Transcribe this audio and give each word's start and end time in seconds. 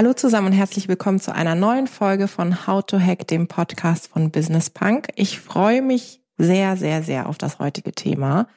Hallo 0.00 0.14
zusammen 0.14 0.46
und 0.46 0.52
herzlich 0.54 0.88
willkommen 0.88 1.20
zu 1.20 1.34
einer 1.34 1.54
neuen 1.54 1.86
Folge 1.86 2.26
von 2.26 2.66
How 2.66 2.82
to 2.82 2.98
Hack, 2.98 3.26
dem 3.26 3.48
Podcast 3.48 4.08
von 4.08 4.30
Business 4.30 4.70
Punk. 4.70 5.08
Ich 5.14 5.38
freue 5.38 5.82
mich 5.82 6.22
sehr, 6.38 6.78
sehr, 6.78 7.02
sehr 7.02 7.28
auf 7.28 7.36
das 7.36 7.58
heutige 7.58 7.92
Thema. 7.92 8.48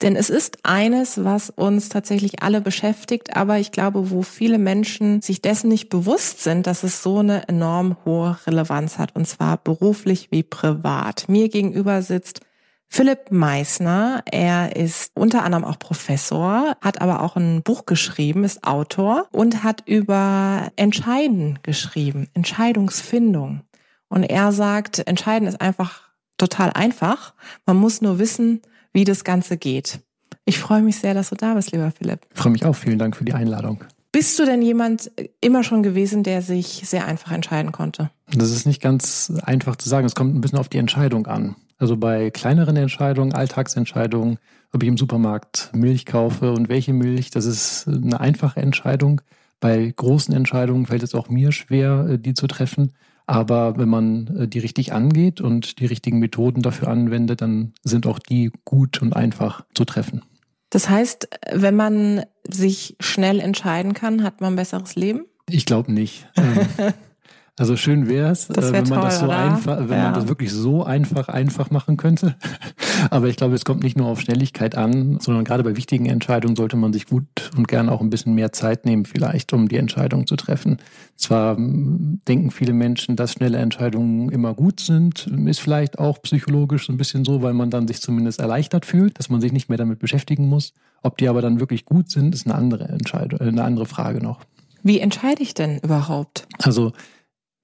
Denn 0.00 0.16
es 0.16 0.30
ist 0.30 0.60
eines, 0.62 1.22
was 1.22 1.50
uns 1.50 1.90
tatsächlich 1.90 2.42
alle 2.42 2.62
beschäftigt, 2.62 3.36
aber 3.36 3.58
ich 3.58 3.72
glaube, 3.72 4.10
wo 4.10 4.22
viele 4.22 4.56
Menschen 4.56 5.20
sich 5.20 5.42
dessen 5.42 5.68
nicht 5.68 5.90
bewusst 5.90 6.42
sind, 6.42 6.66
dass 6.66 6.82
es 6.82 7.02
so 7.02 7.18
eine 7.18 7.46
enorm 7.46 7.98
hohe 8.06 8.38
Relevanz 8.46 8.96
hat, 8.96 9.14
und 9.14 9.28
zwar 9.28 9.58
beruflich 9.58 10.28
wie 10.30 10.44
privat. 10.44 11.28
Mir 11.28 11.50
gegenüber 11.50 12.00
sitzt 12.00 12.40
Philipp 12.88 13.30
Meissner, 13.30 14.22
er 14.30 14.76
ist 14.76 15.10
unter 15.14 15.42
anderem 15.44 15.64
auch 15.64 15.78
Professor, 15.78 16.76
hat 16.80 17.00
aber 17.00 17.22
auch 17.22 17.36
ein 17.36 17.62
Buch 17.62 17.84
geschrieben, 17.84 18.44
ist 18.44 18.64
Autor 18.64 19.26
und 19.32 19.64
hat 19.64 19.82
über 19.86 20.70
Entscheiden 20.76 21.58
geschrieben, 21.62 22.28
Entscheidungsfindung. 22.34 23.62
Und 24.08 24.22
er 24.22 24.52
sagt, 24.52 25.06
Entscheiden 25.06 25.48
ist 25.48 25.60
einfach 25.60 26.08
total 26.38 26.70
einfach. 26.70 27.34
Man 27.66 27.76
muss 27.76 28.02
nur 28.02 28.18
wissen, 28.18 28.62
wie 28.92 29.04
das 29.04 29.24
Ganze 29.24 29.56
geht. 29.56 30.00
Ich 30.44 30.58
freue 30.58 30.82
mich 30.82 30.96
sehr, 30.98 31.12
dass 31.12 31.30
du 31.30 31.34
da 31.34 31.54
bist, 31.54 31.72
lieber 31.72 31.90
Philipp. 31.90 32.20
Ich 32.32 32.40
freue 32.40 32.52
mich 32.52 32.64
auch. 32.64 32.74
Vielen 32.74 32.98
Dank 32.98 33.16
für 33.16 33.24
die 33.24 33.34
Einladung. 33.34 33.84
Bist 34.12 34.38
du 34.38 34.46
denn 34.46 34.62
jemand 34.62 35.10
immer 35.40 35.62
schon 35.64 35.82
gewesen, 35.82 36.22
der 36.22 36.40
sich 36.40 36.82
sehr 36.84 37.04
einfach 37.04 37.32
entscheiden 37.32 37.72
konnte? 37.72 38.10
Das 38.32 38.50
ist 38.50 38.64
nicht 38.64 38.80
ganz 38.80 39.32
einfach 39.42 39.76
zu 39.76 39.88
sagen. 39.88 40.06
Es 40.06 40.14
kommt 40.14 40.34
ein 40.34 40.40
bisschen 40.40 40.58
auf 40.58 40.68
die 40.68 40.78
Entscheidung 40.78 41.26
an. 41.26 41.56
Also 41.78 41.96
bei 41.96 42.30
kleineren 42.30 42.76
Entscheidungen, 42.76 43.34
Alltagsentscheidungen, 43.34 44.38
ob 44.72 44.82
ich 44.82 44.88
im 44.88 44.96
Supermarkt 44.96 45.70
Milch 45.74 46.06
kaufe 46.06 46.52
und 46.52 46.68
welche 46.68 46.92
Milch, 46.92 47.30
das 47.30 47.44
ist 47.44 47.86
eine 47.86 48.20
einfache 48.20 48.60
Entscheidung. 48.60 49.20
Bei 49.60 49.92
großen 49.94 50.34
Entscheidungen 50.34 50.86
fällt 50.86 51.02
es 51.02 51.14
auch 51.14 51.28
mir 51.28 51.52
schwer, 51.52 52.06
äh, 52.10 52.18
die 52.18 52.34
zu 52.34 52.46
treffen. 52.46 52.92
Aber 53.26 53.76
wenn 53.76 53.88
man 53.88 54.26
äh, 54.36 54.48
die 54.48 54.58
richtig 54.58 54.92
angeht 54.92 55.40
und 55.40 55.80
die 55.80 55.86
richtigen 55.86 56.18
Methoden 56.18 56.62
dafür 56.62 56.88
anwendet, 56.88 57.40
dann 57.40 57.72
sind 57.82 58.06
auch 58.06 58.18
die 58.18 58.52
gut 58.64 59.02
und 59.02 59.14
einfach 59.14 59.64
zu 59.74 59.84
treffen. 59.84 60.22
Das 60.70 60.88
heißt, 60.88 61.28
wenn 61.52 61.76
man 61.76 62.24
sich 62.48 62.96
schnell 63.00 63.40
entscheiden 63.40 63.94
kann, 63.94 64.22
hat 64.22 64.40
man 64.40 64.54
ein 64.54 64.56
besseres 64.56 64.94
Leben? 64.94 65.26
Ich 65.48 65.64
glaube 65.64 65.92
nicht. 65.92 66.28
Also 67.58 67.74
schön 67.76 68.06
wäre 68.06 68.30
es, 68.32 68.50
wär 68.50 68.56
wenn 68.72 68.86
man 68.88 69.00
toll, 69.00 69.04
das 69.04 69.20
so 69.20 69.30
einfach, 69.30 69.88
wenn 69.88 69.96
Ja. 69.98 70.04
man 70.04 70.14
das 70.14 70.28
wirklich 70.28 70.52
so 70.52 70.84
einfach 70.84 71.28
einfach 71.28 71.70
machen 71.70 71.96
könnte. 71.96 72.36
Aber 73.10 73.28
ich 73.28 73.36
glaube, 73.36 73.54
es 73.54 73.64
kommt 73.64 73.82
nicht 73.82 73.96
nur 73.96 74.08
auf 74.08 74.20
Schnelligkeit 74.20 74.74
an, 74.76 75.18
sondern 75.20 75.44
gerade 75.44 75.62
bei 75.62 75.74
wichtigen 75.76 76.04
Entscheidungen 76.06 76.54
sollte 76.56 76.76
man 76.76 76.92
sich 76.92 77.06
gut 77.06 77.24
und 77.56 77.66
gern 77.66 77.88
auch 77.88 78.00
ein 78.02 78.10
bisschen 78.10 78.34
mehr 78.34 78.52
Zeit 78.52 78.84
nehmen, 78.84 79.06
vielleicht, 79.06 79.52
um 79.54 79.68
die 79.68 79.76
Entscheidung 79.76 80.26
zu 80.26 80.36
treffen. 80.36 80.78
Zwar 81.16 81.58
mm, 81.58 82.20
denken 82.28 82.50
viele 82.50 82.74
Menschen, 82.74 83.16
dass 83.16 83.32
schnelle 83.32 83.56
Entscheidungen 83.58 84.28
immer 84.30 84.52
gut 84.52 84.80
sind, 84.80 85.26
ist 85.46 85.60
vielleicht 85.60 85.98
auch 85.98 86.20
psychologisch 86.22 86.86
so 86.86 86.92
ein 86.92 86.98
bisschen 86.98 87.24
so, 87.24 87.40
weil 87.42 87.54
man 87.54 87.70
dann 87.70 87.88
sich 87.88 88.02
zumindest 88.02 88.38
erleichtert 88.40 88.84
fühlt, 88.84 89.18
dass 89.18 89.30
man 89.30 89.40
sich 89.40 89.52
nicht 89.52 89.70
mehr 89.70 89.78
damit 89.78 89.98
beschäftigen 89.98 90.46
muss. 90.48 90.74
Ob 91.02 91.16
die 91.18 91.28
aber 91.28 91.40
dann 91.40 91.58
wirklich 91.60 91.86
gut 91.86 92.10
sind, 92.10 92.34
ist 92.34 92.46
eine 92.46 92.54
andere 92.54 92.84
Entscheidung, 92.88 93.40
eine 93.40 93.64
andere 93.64 93.86
Frage 93.86 94.22
noch. 94.22 94.40
Wie 94.82 95.00
entscheide 95.00 95.42
ich 95.42 95.52
denn 95.54 95.78
überhaupt? 95.78 96.46
Also 96.62 96.92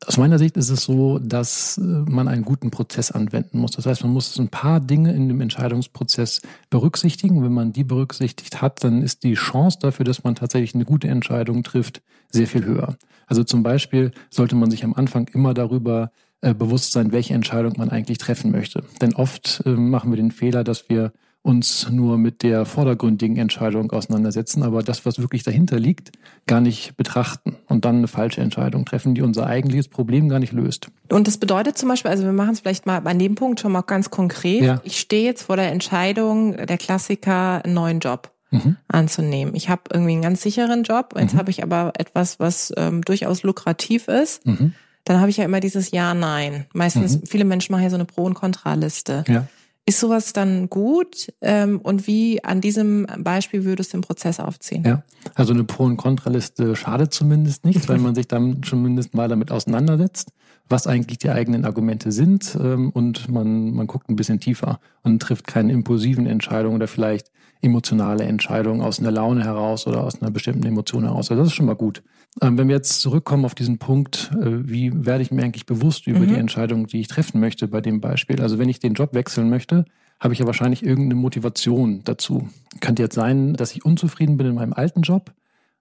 aus 0.07 0.17
meiner 0.17 0.39
Sicht 0.39 0.57
ist 0.57 0.71
es 0.71 0.85
so, 0.85 1.19
dass 1.19 1.79
äh, 1.79 1.81
man 1.81 2.29
einen 2.29 2.45
guten 2.45 2.71
Prozess 2.71 3.11
anwenden 3.11 3.59
muss. 3.59 3.73
Das 3.73 3.87
heißt, 3.87 4.03
man 4.03 4.13
muss 4.13 4.39
ein 4.39 4.49
paar 4.49 4.81
Dinge 4.81 5.13
in 5.13 5.29
dem 5.29 5.41
Entscheidungsprozess 5.41 6.43
berücksichtigen. 6.71 7.43
Wenn 7.43 7.53
man 7.53 7.73
die 7.73 7.85
berücksichtigt 7.85 8.63
hat, 8.63 8.83
dann 8.85 9.03
ist 9.03 9.23
die 9.23 9.35
Chance 9.35 9.79
dafür, 9.81 10.05
dass 10.05 10.25
man 10.25 10.35
tatsächlich 10.35 10.75
eine 10.75 10.85
gute 10.85 11.09
Entscheidung 11.09 11.63
trifft, 11.63 12.03
sehr 12.31 12.47
viel 12.47 12.65
höher. 12.65 12.97
Also 13.27 13.45
zum 13.45 13.63
Beispiel 13.63 14.13
sollte 14.31 14.57
man 14.57 14.71
sich 14.71 14.85
am 14.85 14.95
Anfang 14.95 15.29
immer 15.29 15.55
darüber 15.55 16.11
äh, 16.41 16.55
bewusst 16.55 16.93
sein, 16.93 17.13
welche 17.13 17.35
Entscheidung 17.35 17.75
man 17.77 17.91
eigentlich 17.91 18.19
treffen 18.19 18.51
möchte. 18.51 18.83
Denn 19.01 19.15
oft 19.15 19.63
äh, 19.65 19.71
machen 19.71 20.11
wir 20.11 20.17
den 20.17 20.33
Fehler, 20.33 20.65
dass 20.65 20.89
wir 20.89 21.13
uns 21.43 21.91
nur 21.91 22.19
mit 22.19 22.43
der 22.45 22.65
vordergründigen 22.65 23.37
Entscheidung 23.37 23.91
auseinandersetzen, 23.91 24.63
aber 24.63 24.83
das, 24.85 25.05
was 25.05 25.19
wirklich 25.19 25.43
dahinter 25.43 25.79
liegt, 25.81 26.13
gar 26.47 26.61
nicht 26.61 26.97
betrachten 26.97 27.57
und 27.67 27.85
dann 27.85 27.97
eine 27.97 28.07
falsche 28.09 28.41
Entscheidung 28.41 28.85
treffen, 28.85 29.15
die 29.17 29.23
unser 29.23 29.47
eigentliches 29.47 29.89
Problem 29.89 30.29
gar 30.29 30.39
nicht 30.39 30.53
löst. 30.53 30.87
Und 31.11 31.27
das 31.27 31.39
bedeutet 31.39 31.77
zum 31.77 31.89
Beispiel, 31.89 32.11
also 32.13 32.23
wir 32.25 32.33
machen 32.33 32.51
es 32.53 32.61
vielleicht 32.61 32.87
mal 32.87 33.01
bei 33.01 33.13
dem 33.15 33.35
Punkt 33.35 33.59
schon 33.59 33.73
mal 33.73 33.81
ganz 33.83 34.11
konkret. 34.11 34.63
Ja. 34.63 34.81
Ich 34.85 35.01
stehe 35.01 35.25
jetzt 35.25 35.43
vor 35.43 35.57
der 35.57 35.73
Entscheidung, 35.73 36.57
der 36.57 36.79
Klassiker, 36.79 37.65
einen 37.65 37.75
neuen 37.75 37.99
Job 38.01 38.31
Mhm. 38.53 38.77
anzunehmen. 38.87 39.55
Ich 39.57 39.69
habe 39.71 39.83
irgendwie 39.93 40.13
einen 40.13 40.23
ganz 40.23 40.43
sicheren 40.43 40.83
Job. 40.85 41.15
Jetzt 41.19 41.33
Mhm. 41.35 41.39
habe 41.39 41.51
ich 41.51 41.63
aber 41.63 41.93
etwas, 41.99 42.39
was 42.39 42.73
ähm, 42.77 43.01
durchaus 43.03 43.43
lukrativ 43.43 44.09
ist. 44.09 44.47
Mhm. 44.47 44.75
Dann 45.05 45.21
habe 45.21 45.31
ich 45.31 45.39
ja 45.39 45.45
immer 45.45 45.59
dieses 45.61 45.91
Ja, 45.91 46.13
Nein. 46.15 46.67
Meistens, 46.75 47.17
Mhm. 47.17 47.27
viele 47.27 47.45
Menschen 47.47 47.73
machen 47.73 47.83
ja 47.85 47.91
so 47.91 47.97
eine 47.97 48.05
Pro- 48.05 48.25
und 48.25 48.35
Kontraliste. 48.35 49.25
Ja. 49.27 49.47
Ist 49.85 49.99
sowas 49.99 50.33
dann 50.33 50.71
gut? 50.71 51.33
Ähm, 51.41 51.81
und 51.81 52.07
wie 52.07 52.45
an 52.45 52.61
diesem 52.61 53.07
Beispiel 53.19 53.65
würdest 53.65 53.93
du 53.93 53.99
den 53.99 54.03
Prozess 54.03 54.39
aufziehen? 54.39 54.85
Ja, 54.85 55.03
also 55.35 55.53
eine 55.53 55.65
Pro- 55.65 55.85
und 55.85 55.97
Kontraliste 55.97 56.77
schadet 56.77 57.13
zumindest 57.13 57.65
nicht, 57.65 57.89
weil 57.89 57.99
man 57.99 58.15
sich 58.15 58.29
dann 58.29 58.63
zumindest 58.63 59.15
mal 59.15 59.29
damit 59.29 59.51
auseinandersetzt, 59.51 60.31
was 60.69 60.87
eigentlich 60.87 61.19
die 61.19 61.31
eigenen 61.31 61.65
Argumente 61.65 62.13
sind 62.13 62.57
ähm, 62.61 62.91
und 62.91 63.29
man, 63.29 63.73
man 63.75 63.89
guckt 63.89 64.09
ein 64.09 64.15
bisschen 64.15 64.39
tiefer 64.39 64.79
und 65.03 65.21
trifft 65.21 65.49
keine 65.49 65.73
impulsiven 65.73 66.27
Entscheidungen 66.27 66.77
oder 66.77 66.87
vielleicht 66.87 67.33
emotionale 67.61 68.25
Entscheidungen 68.25 68.83
aus 68.83 69.01
einer 69.01 69.11
Laune 69.11 69.45
heraus 69.45 69.89
oder 69.89 70.05
aus 70.05 70.23
einer 70.23 70.31
bestimmten 70.31 70.67
Emotion 70.67 71.05
heraus. 71.05 71.31
Also 71.31 71.43
das 71.43 71.49
ist 71.49 71.57
schon 71.57 71.67
mal 71.67 71.75
gut. 71.75 72.05
Ähm, 72.41 72.57
wenn 72.57 72.69
wir 72.69 72.77
jetzt 72.77 73.01
zurückkommen 73.01 73.45
auf 73.45 73.55
diesen 73.55 73.79
Punkt, 73.79 74.31
äh, 74.41 74.69
wie 74.69 74.91
werde 75.05 75.23
ich 75.23 75.31
mir 75.31 75.43
eigentlich 75.45 75.67
bewusst 75.67 76.07
über 76.07 76.21
Mhm. 76.21 76.29
die 76.29 76.35
Entscheidung, 76.37 76.87
die 76.87 77.01
ich 77.01 77.09
treffen 77.09 77.41
möchte 77.41 77.69
bei 77.69 77.81
dem 77.81 78.01
Beispiel? 78.01 78.41
Also 78.41 78.59
wenn 78.59 78.69
ich 78.69 78.81
den 78.81 78.95
Job 78.95 79.13
wechseln 79.15 79.51
möchte, 79.51 79.85
habe 80.19 80.33
ich 80.33 80.41
ja 80.41 80.47
wahrscheinlich 80.47 80.85
irgendeine 80.85 81.21
Motivation 81.21 82.03
dazu. 82.05 82.49
Könnte 82.81 83.03
jetzt 83.03 83.15
sein, 83.17 83.55
dass 83.55 83.73
ich 83.73 83.85
unzufrieden 83.85 84.37
bin 84.37 84.47
in 84.47 84.55
meinem 84.55 84.73
alten 84.73 85.03
Job. 85.03 85.33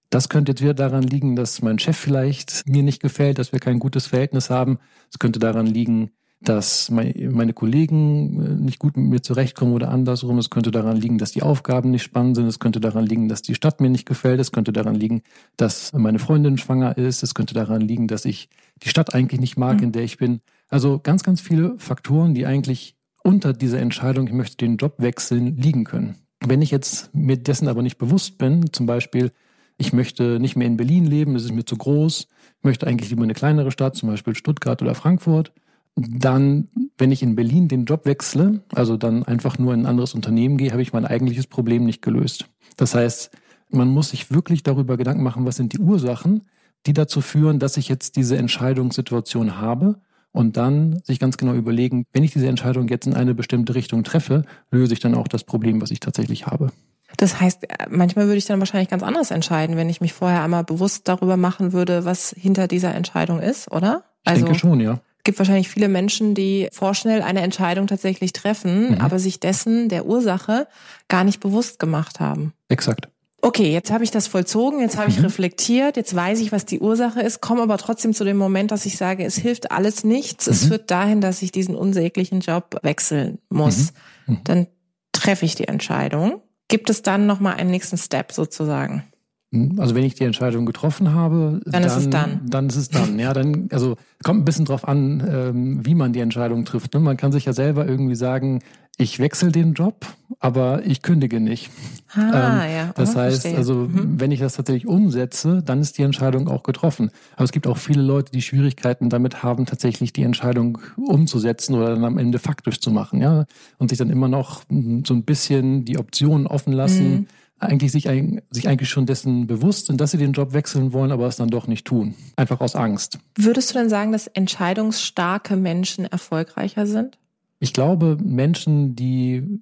Das 0.09 0.28
könnte 0.28 0.51
jetzt 0.51 0.62
wieder 0.62 0.73
daran 0.73 1.03
liegen, 1.03 1.38
dass 1.38 1.62
mein 1.62 1.79
Chef 1.79 1.95
vielleicht 1.95 2.68
mir 2.68 2.83
nicht 2.83 3.01
gefällt, 3.01 3.38
dass 3.39 3.53
wir 3.53 3.59
kein 3.59 3.79
gutes 3.79 4.07
Verhältnis 4.07 4.50
haben. 4.50 4.78
Es 5.09 5.19
könnte 5.19 5.39
daran 5.39 5.68
liegen, 5.68 6.12
dass 6.44 6.90
mein- 6.90 7.13
meine 7.31 7.53
Kollegen 7.53 8.41
äh, 8.44 8.56
nicht 8.63 8.79
gut 8.79 8.97
mit 8.97 9.09
mir 9.09 9.22
zurechtkommen 9.22 9.74
oder 9.74 9.90
andersrum. 9.90 10.38
Es 10.40 10.50
könnte 10.50 10.72
daran 10.72 10.97
liegen, 10.97 11.18
dass 11.19 11.31
die 11.31 11.44
Aufgaben 11.44 11.91
nicht 11.91 12.03
spannend 12.03 12.35
sind. 12.35 12.47
Es 12.47 12.59
könnte 12.59 12.79
daran 12.79 13.06
liegen, 13.06 13.29
dass 13.29 13.41
die 13.44 13.53
Stadt 13.56 13.79
mir 13.79 13.90
nicht 13.90 14.07
gefällt. 14.07 14.40
Es 14.40 14.51
könnte 14.51 14.74
daran 14.74 14.96
liegen, 14.96 15.22
dass 15.57 15.94
meine 15.94 16.19
Freundin 16.19 16.57
schwanger 16.57 16.97
ist. 16.97 17.22
Es 17.22 17.35
könnte 17.35 17.53
daran 17.53 17.81
liegen, 17.81 18.07
dass 18.07 18.25
ich 18.25 18.50
die 18.84 18.90
Stadt 18.90 19.13
eigentlich 19.13 19.40
nicht 19.40 19.57
mag, 19.57 19.78
Mhm. 19.78 19.84
in 19.84 19.91
der 19.91 20.03
ich 20.03 20.18
bin. 20.18 20.41
Also 20.69 21.00
ganz, 21.01 21.24
ganz 21.24 21.41
viele 21.41 21.75
Faktoren, 21.78 22.34
die 22.34 22.46
eigentlich 22.47 22.96
unter 23.24 23.53
dieser 23.53 23.80
Entscheidung, 23.80 24.25
ich 24.28 24.34
möchte 24.34 24.57
den 24.57 24.78
Job 24.78 24.96
wechseln, 24.97 25.56
liegen 25.57 25.84
können. 25.84 26.16
Wenn 26.44 26.63
ich 26.63 26.72
jetzt 26.72 27.13
mir 27.13 27.38
dessen 27.38 27.68
aber 27.68 27.84
nicht 27.84 28.00
bewusst 28.00 28.40
bin, 28.40 28.74
zum 28.74 28.88
Beispiel, 28.88 29.31
ich 29.78 29.94
möchte 29.94 30.40
nicht 30.40 30.56
mehr 30.56 30.66
in 30.66 30.78
Berlin 30.78 31.06
leben, 31.06 31.35
es 31.35 31.44
ist 31.44 31.53
mir 31.53 31.66
zu 31.66 31.75
groß, 31.78 32.28
ich 32.57 32.63
möchte 32.63 32.88
eigentlich 32.88 33.12
lieber 33.12 33.21
eine 33.24 33.36
kleinere 33.36 33.69
Stadt, 33.69 33.95
zum 33.95 34.10
Beispiel 34.10 34.33
Stuttgart 34.36 34.81
oder 34.81 34.95
Frankfurt, 34.95 35.51
dann, 35.96 36.70
wenn 36.98 37.12
ich 37.12 37.22
in 37.22 37.36
Berlin 37.36 37.68
den 37.68 37.86
Job 37.86 38.06
wechsle, 38.06 38.62
also 38.74 38.98
dann 38.98 39.24
einfach 39.24 39.60
nur 39.60 39.74
in 39.74 39.82
ein 39.82 39.86
anderes 39.86 40.14
Unternehmen 40.14 40.58
gehe, 40.58 40.72
habe 40.72 40.82
ich 40.82 40.94
mein 40.94 41.06
eigentliches 41.06 41.48
Problem 41.48 41.84
nicht 41.86 42.02
gelöst. 42.02 42.46
Das 42.78 42.96
heißt, 42.96 43.32
man 43.70 43.90
muss 43.90 44.10
sich 44.10 44.32
wirklich 44.32 44.64
darüber 44.64 44.98
Gedanken 44.98 45.24
machen, 45.24 45.46
was 45.46 45.56
sind 45.58 45.74
die 45.74 45.80
Ursachen, 45.80 46.44
die 46.86 46.94
dazu 46.94 47.22
führen, 47.22 47.60
dass 47.60 47.78
ich 47.78 47.90
jetzt 47.90 48.16
diese 48.16 48.38
Entscheidungssituation 48.38 49.60
habe 49.60 50.00
und 50.32 50.58
dann 50.58 51.02
sich 51.04 51.20
ganz 51.20 51.38
genau 51.38 51.54
überlegen, 51.54 52.06
wenn 52.14 52.24
ich 52.24 52.32
diese 52.32 52.48
Entscheidung 52.48 52.88
jetzt 52.88 53.06
in 53.06 53.14
eine 53.14 53.36
bestimmte 53.36 53.76
Richtung 53.76 54.04
treffe, 54.04 54.46
löse 54.72 54.94
ich 54.94 55.00
dann 55.00 55.16
auch 55.16 55.28
das 55.28 55.44
Problem, 55.44 55.82
was 55.82 55.92
ich 55.92 56.00
tatsächlich 56.00 56.48
habe. 56.48 56.72
Das 57.18 57.42
heißt, 57.42 57.64
äh, 57.70 57.88
manchmal 57.90 58.28
würde 58.28 58.38
ich 58.38 58.46
dann 58.46 58.60
wahrscheinlich 58.60 58.90
ganz 58.90 59.04
anders 59.04 59.32
entscheiden, 59.32 59.76
wenn 59.76 59.90
ich 59.90 60.00
mich 60.00 60.14
vorher 60.14 60.44
einmal 60.44 60.64
bewusst 60.64 61.08
darüber 61.08 61.36
machen 61.36 61.74
würde, 61.74 62.06
was 62.06 62.34
hinter 62.38 62.68
dieser 62.68 62.96
Entscheidung 62.96 63.40
ist, 63.42 63.70
oder? 63.70 64.06
Ich 64.26 64.34
denke 64.34 64.56
schon, 64.56 64.80
ja. 64.80 65.02
Gibt 65.23 65.39
wahrscheinlich 65.39 65.69
viele 65.69 65.88
Menschen, 65.88 66.35
die 66.35 66.69
vorschnell 66.71 67.21
eine 67.21 67.41
Entscheidung 67.41 67.88
tatsächlich 67.88 68.33
treffen, 68.33 68.91
Mhm. 68.91 69.01
aber 69.01 69.19
sich 69.19 69.39
dessen, 69.39 69.89
der 69.89 70.06
Ursache, 70.06 70.68
gar 71.07 71.23
nicht 71.23 71.39
bewusst 71.39 71.79
gemacht 71.79 72.19
haben. 72.19 72.53
Exakt. 72.69 73.09
okay, 73.44 73.73
jetzt 73.73 73.91
habe 73.91 74.03
ich 74.03 74.12
das 74.12 74.27
vollzogen, 74.27 74.81
jetzt 74.81 74.97
habe 74.97 75.09
ich 75.09 75.18
mhm. 75.18 75.25
reflektiert, 75.25 75.97
jetzt 75.97 76.15
weiß 76.15 76.39
ich, 76.41 76.51
was 76.51 76.65
die 76.65 76.79
Ursache 76.79 77.21
ist, 77.21 77.41
komme 77.41 77.63
aber 77.63 77.79
trotzdem 77.79 78.13
zu 78.13 78.23
dem 78.23 78.38
Moment, 78.38 78.69
dass 78.69 78.85
ich 78.85 78.97
sage, 78.97 79.25
es 79.25 79.35
hilft 79.35 79.71
alles 79.71 80.03
nichts, 80.03 80.45
mhm. 80.45 80.53
es 80.53 80.65
führt 80.65 80.91
dahin, 80.91 81.21
dass 81.21 81.41
ich 81.41 81.51
diesen 81.51 81.75
unsäglichen 81.75 82.41
Job 82.41 82.77
wechseln 82.83 83.39
muss. 83.50 83.94
Mhm. 84.27 84.35
mhm. 84.35 84.41
Dann 84.44 84.68
treffe 85.12 85.45
ich 85.45 85.56
die 85.56 85.68
Entscheidung. 85.68 86.41
Gibt 86.68 86.89
es 86.89 87.01
dann 87.01 87.25
nochmal 87.25 87.56
einen 87.56 87.71
nächsten 87.71 87.97
Step 87.97 88.31
sozusagen? 88.31 89.11
Hm, 89.51 89.80
also 89.80 89.95
wenn 89.95 90.03
ich 90.03 90.15
die 90.15 90.24
Entscheidung 90.24 90.65
getroffen 90.65 91.13
habe, 91.13 91.59
dann, 91.65 91.74
dann 91.74 91.83
ist 91.83 91.95
es 91.95 92.09
dann. 92.09 92.42
Dann 92.45 92.68
ist 92.68 92.75
es 92.77 92.89
dann. 92.89 93.19
Ja, 93.19 93.33
dann 93.33 93.68
also 93.71 93.98
kommt 94.24 94.42
ein 94.42 94.45
bisschen 94.45 94.65
drauf 94.65 94.88
an, 94.88 95.24
ähm, 95.30 95.86
wie 95.86 95.95
man 95.95 96.13
die 96.13 96.21
Entscheidung 96.21 96.65
trifft. 96.65 96.94
Ne? 96.94 97.00
Man 97.00 97.18
kann 97.18 97.31
sich 97.31 97.45
ja 97.45 97.53
selber 97.53 97.86
irgendwie 97.86 98.15
sagen, 98.15 98.62
ich 98.98 99.19
wechsle 99.19 99.51
den 99.51 99.74
Job, 99.74 100.06
aber 100.39 100.86
ich 100.86 101.01
kündige 101.01 101.39
nicht. 101.39 101.71
Ah, 102.13 102.65
ähm, 102.65 102.75
ja. 102.75 102.92
Das 102.95 103.15
oh, 103.15 103.19
heißt, 103.19 103.42
verstehe. 103.42 103.57
also 103.57 103.74
mhm. 103.74 104.19
wenn 104.19 104.31
ich 104.31 104.39
das 104.39 104.53
tatsächlich 104.53 104.86
umsetze, 104.86 105.63
dann 105.65 105.80
ist 105.80 105.97
die 105.97 106.04
Entscheidung 106.04 106.47
auch 106.47 106.63
getroffen. 106.63 107.09
Aber 107.36 107.44
es 107.44 107.51
gibt 107.51 107.68
auch 107.68 107.77
viele 107.77 108.01
Leute, 108.01 108.31
die 108.31 108.42
Schwierigkeiten 108.42 109.09
damit 109.09 109.44
haben, 109.44 109.65
tatsächlich 109.65 110.13
die 110.13 110.24
Entscheidung 110.24 110.77
umzusetzen 110.97 111.75
oder 111.75 111.89
dann 111.89 112.06
am 112.06 112.18
Ende 112.18 112.38
faktisch 112.38 112.80
zu 112.80 112.92
machen, 112.92 113.21
ja, 113.21 113.45
und 113.80 113.89
sich 113.89 113.97
dann 113.97 114.09
immer 114.09 114.27
noch 114.27 114.63
so 114.69 115.13
ein 115.13 115.24
bisschen 115.24 115.83
die 115.83 115.97
Optionen 115.97 116.47
offen 116.47 116.74
lassen. 116.74 117.12
Mhm 117.12 117.27
eigentlich 117.62 117.92
sich, 117.92 118.10
sich 118.50 118.68
eigentlich 118.68 118.90
schon 118.90 119.06
dessen 119.06 119.48
bewusst 119.48 119.88
sind, 119.88 120.02
dass 120.02 120.12
sie 120.12 120.18
den 120.18 120.34
Job 120.34 120.54
wechseln 120.54 120.94
wollen, 120.94 121.12
aber 121.12 121.28
es 121.28 121.36
dann 121.36 121.50
doch 121.50 121.68
nicht 121.68 121.86
tun. 121.86 122.16
Einfach 122.36 122.60
aus 122.62 122.75
Angst. 122.75 123.19
Würdest 123.38 123.69
du 123.69 123.78
denn 123.78 123.90
sagen, 123.90 124.12
dass 124.12 124.28
entscheidungsstarke 124.28 125.56
Menschen 125.56 126.06
erfolgreicher 126.06 126.88
sind? 126.88 127.18
Ich 127.60 127.74
glaube, 127.74 128.18
Menschen, 128.22 128.96
die 128.96 129.62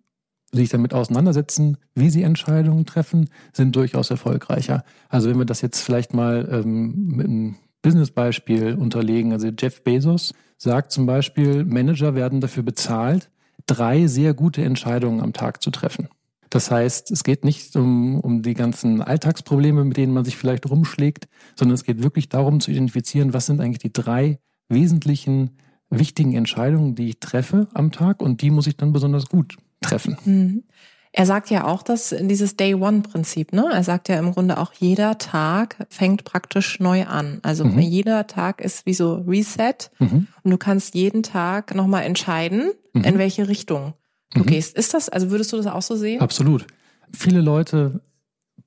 sich 0.52 0.70
damit 0.70 0.94
auseinandersetzen, 0.94 1.78
wie 1.94 2.10
sie 2.10 2.24
Entscheidungen 2.24 2.86
treffen, 2.86 3.30
sind 3.54 3.76
durchaus 3.76 4.10
erfolgreicher. 4.10 4.84
Also 5.10 5.30
wenn 5.30 5.38
wir 5.38 5.46
das 5.46 5.62
jetzt 5.62 5.82
vielleicht 5.82 6.14
mal 6.14 6.48
ähm, 6.52 7.08
mit 7.08 7.28
einem 7.28 7.56
Businessbeispiel 7.82 8.76
unterlegen, 8.76 9.34
also 9.34 9.50
Jeff 9.58 9.84
Bezos 9.84 10.34
sagt 10.58 10.92
zum 10.92 11.06
Beispiel, 11.06 11.66
Manager 11.66 12.16
werden 12.16 12.42
dafür 12.42 12.64
bezahlt, 12.64 13.30
drei 13.68 14.08
sehr 14.08 14.34
gute 14.34 14.64
Entscheidungen 14.64 15.22
am 15.22 15.34
Tag 15.34 15.62
zu 15.62 15.70
treffen. 15.70 16.10
Das 16.50 16.72
heißt, 16.72 17.12
es 17.12 17.24
geht 17.24 17.46
nicht 17.46 17.76
um, 17.76 18.20
um 18.20 18.42
die 18.42 18.56
ganzen 18.56 19.02
Alltagsprobleme, 19.02 19.84
mit 19.84 19.98
denen 19.98 20.14
man 20.14 20.26
sich 20.26 20.36
vielleicht 20.36 20.70
rumschlägt, 20.70 21.28
sondern 21.56 21.76
es 21.76 21.84
geht 21.84 22.02
wirklich 22.02 22.30
darum 22.30 22.60
zu 22.60 22.72
identifizieren, 22.72 23.34
was 23.34 23.46
sind 23.46 23.62
eigentlich 23.62 23.80
die 23.80 23.94
drei 23.94 24.40
wesentlichen 24.68 25.58
wichtigen 25.90 26.34
Entscheidungen, 26.36 26.96
die 26.96 27.10
ich 27.10 27.20
treffe 27.20 27.68
am 27.74 27.92
Tag 27.92 28.22
und 28.22 28.42
die 28.42 28.52
muss 28.52 28.68
ich 28.68 28.78
dann 28.78 28.94
besonders 28.94 29.28
gut 29.28 29.58
treffen. 29.82 30.18
Mhm. 30.26 30.64
Er 31.12 31.26
sagt 31.26 31.50
ja 31.50 31.66
auch, 31.66 31.82
dass 31.82 32.16
dieses 32.20 32.56
Day 32.56 32.76
One 32.76 33.02
Prinzip, 33.02 33.52
ne? 33.52 33.68
Er 33.74 33.84
sagt 33.84 34.10
ja 34.10 34.20
im 34.20 34.32
Grunde 34.32 34.60
auch, 34.60 34.74
jeder 34.74 35.18
Tag 35.18 35.88
fängt 35.90 36.24
praktisch 36.24 36.80
neu 36.80 37.06
an. 37.08 37.40
Also 37.42 37.66
mhm. 37.66 37.80
jeder 37.80 38.28
Tag 38.28 38.62
ist 38.62 38.86
wie 38.86 38.94
so 38.94 39.16
Reset 39.16 39.90
mhm. 39.98 40.28
und 40.44 40.52
du 40.52 40.58
kannst 40.58 40.94
jeden 40.94 41.24
Tag 41.24 41.74
nochmal 41.74 42.04
entscheiden, 42.04 42.72
mhm. 42.94 43.04
in 43.04 43.18
welche 43.18 43.48
Richtung 43.48 43.94
du 44.34 44.42
mhm. 44.42 44.46
gehst. 44.46 44.76
Ist 44.78 44.94
das, 44.94 45.10
also 45.10 45.32
würdest 45.32 45.52
du 45.54 45.58
das 45.58 45.68
auch 45.68 45.82
so 45.82 45.96
sehen? 45.96 46.22
Absolut. 46.22 46.66
Viele 47.14 47.42
Leute 47.42 48.02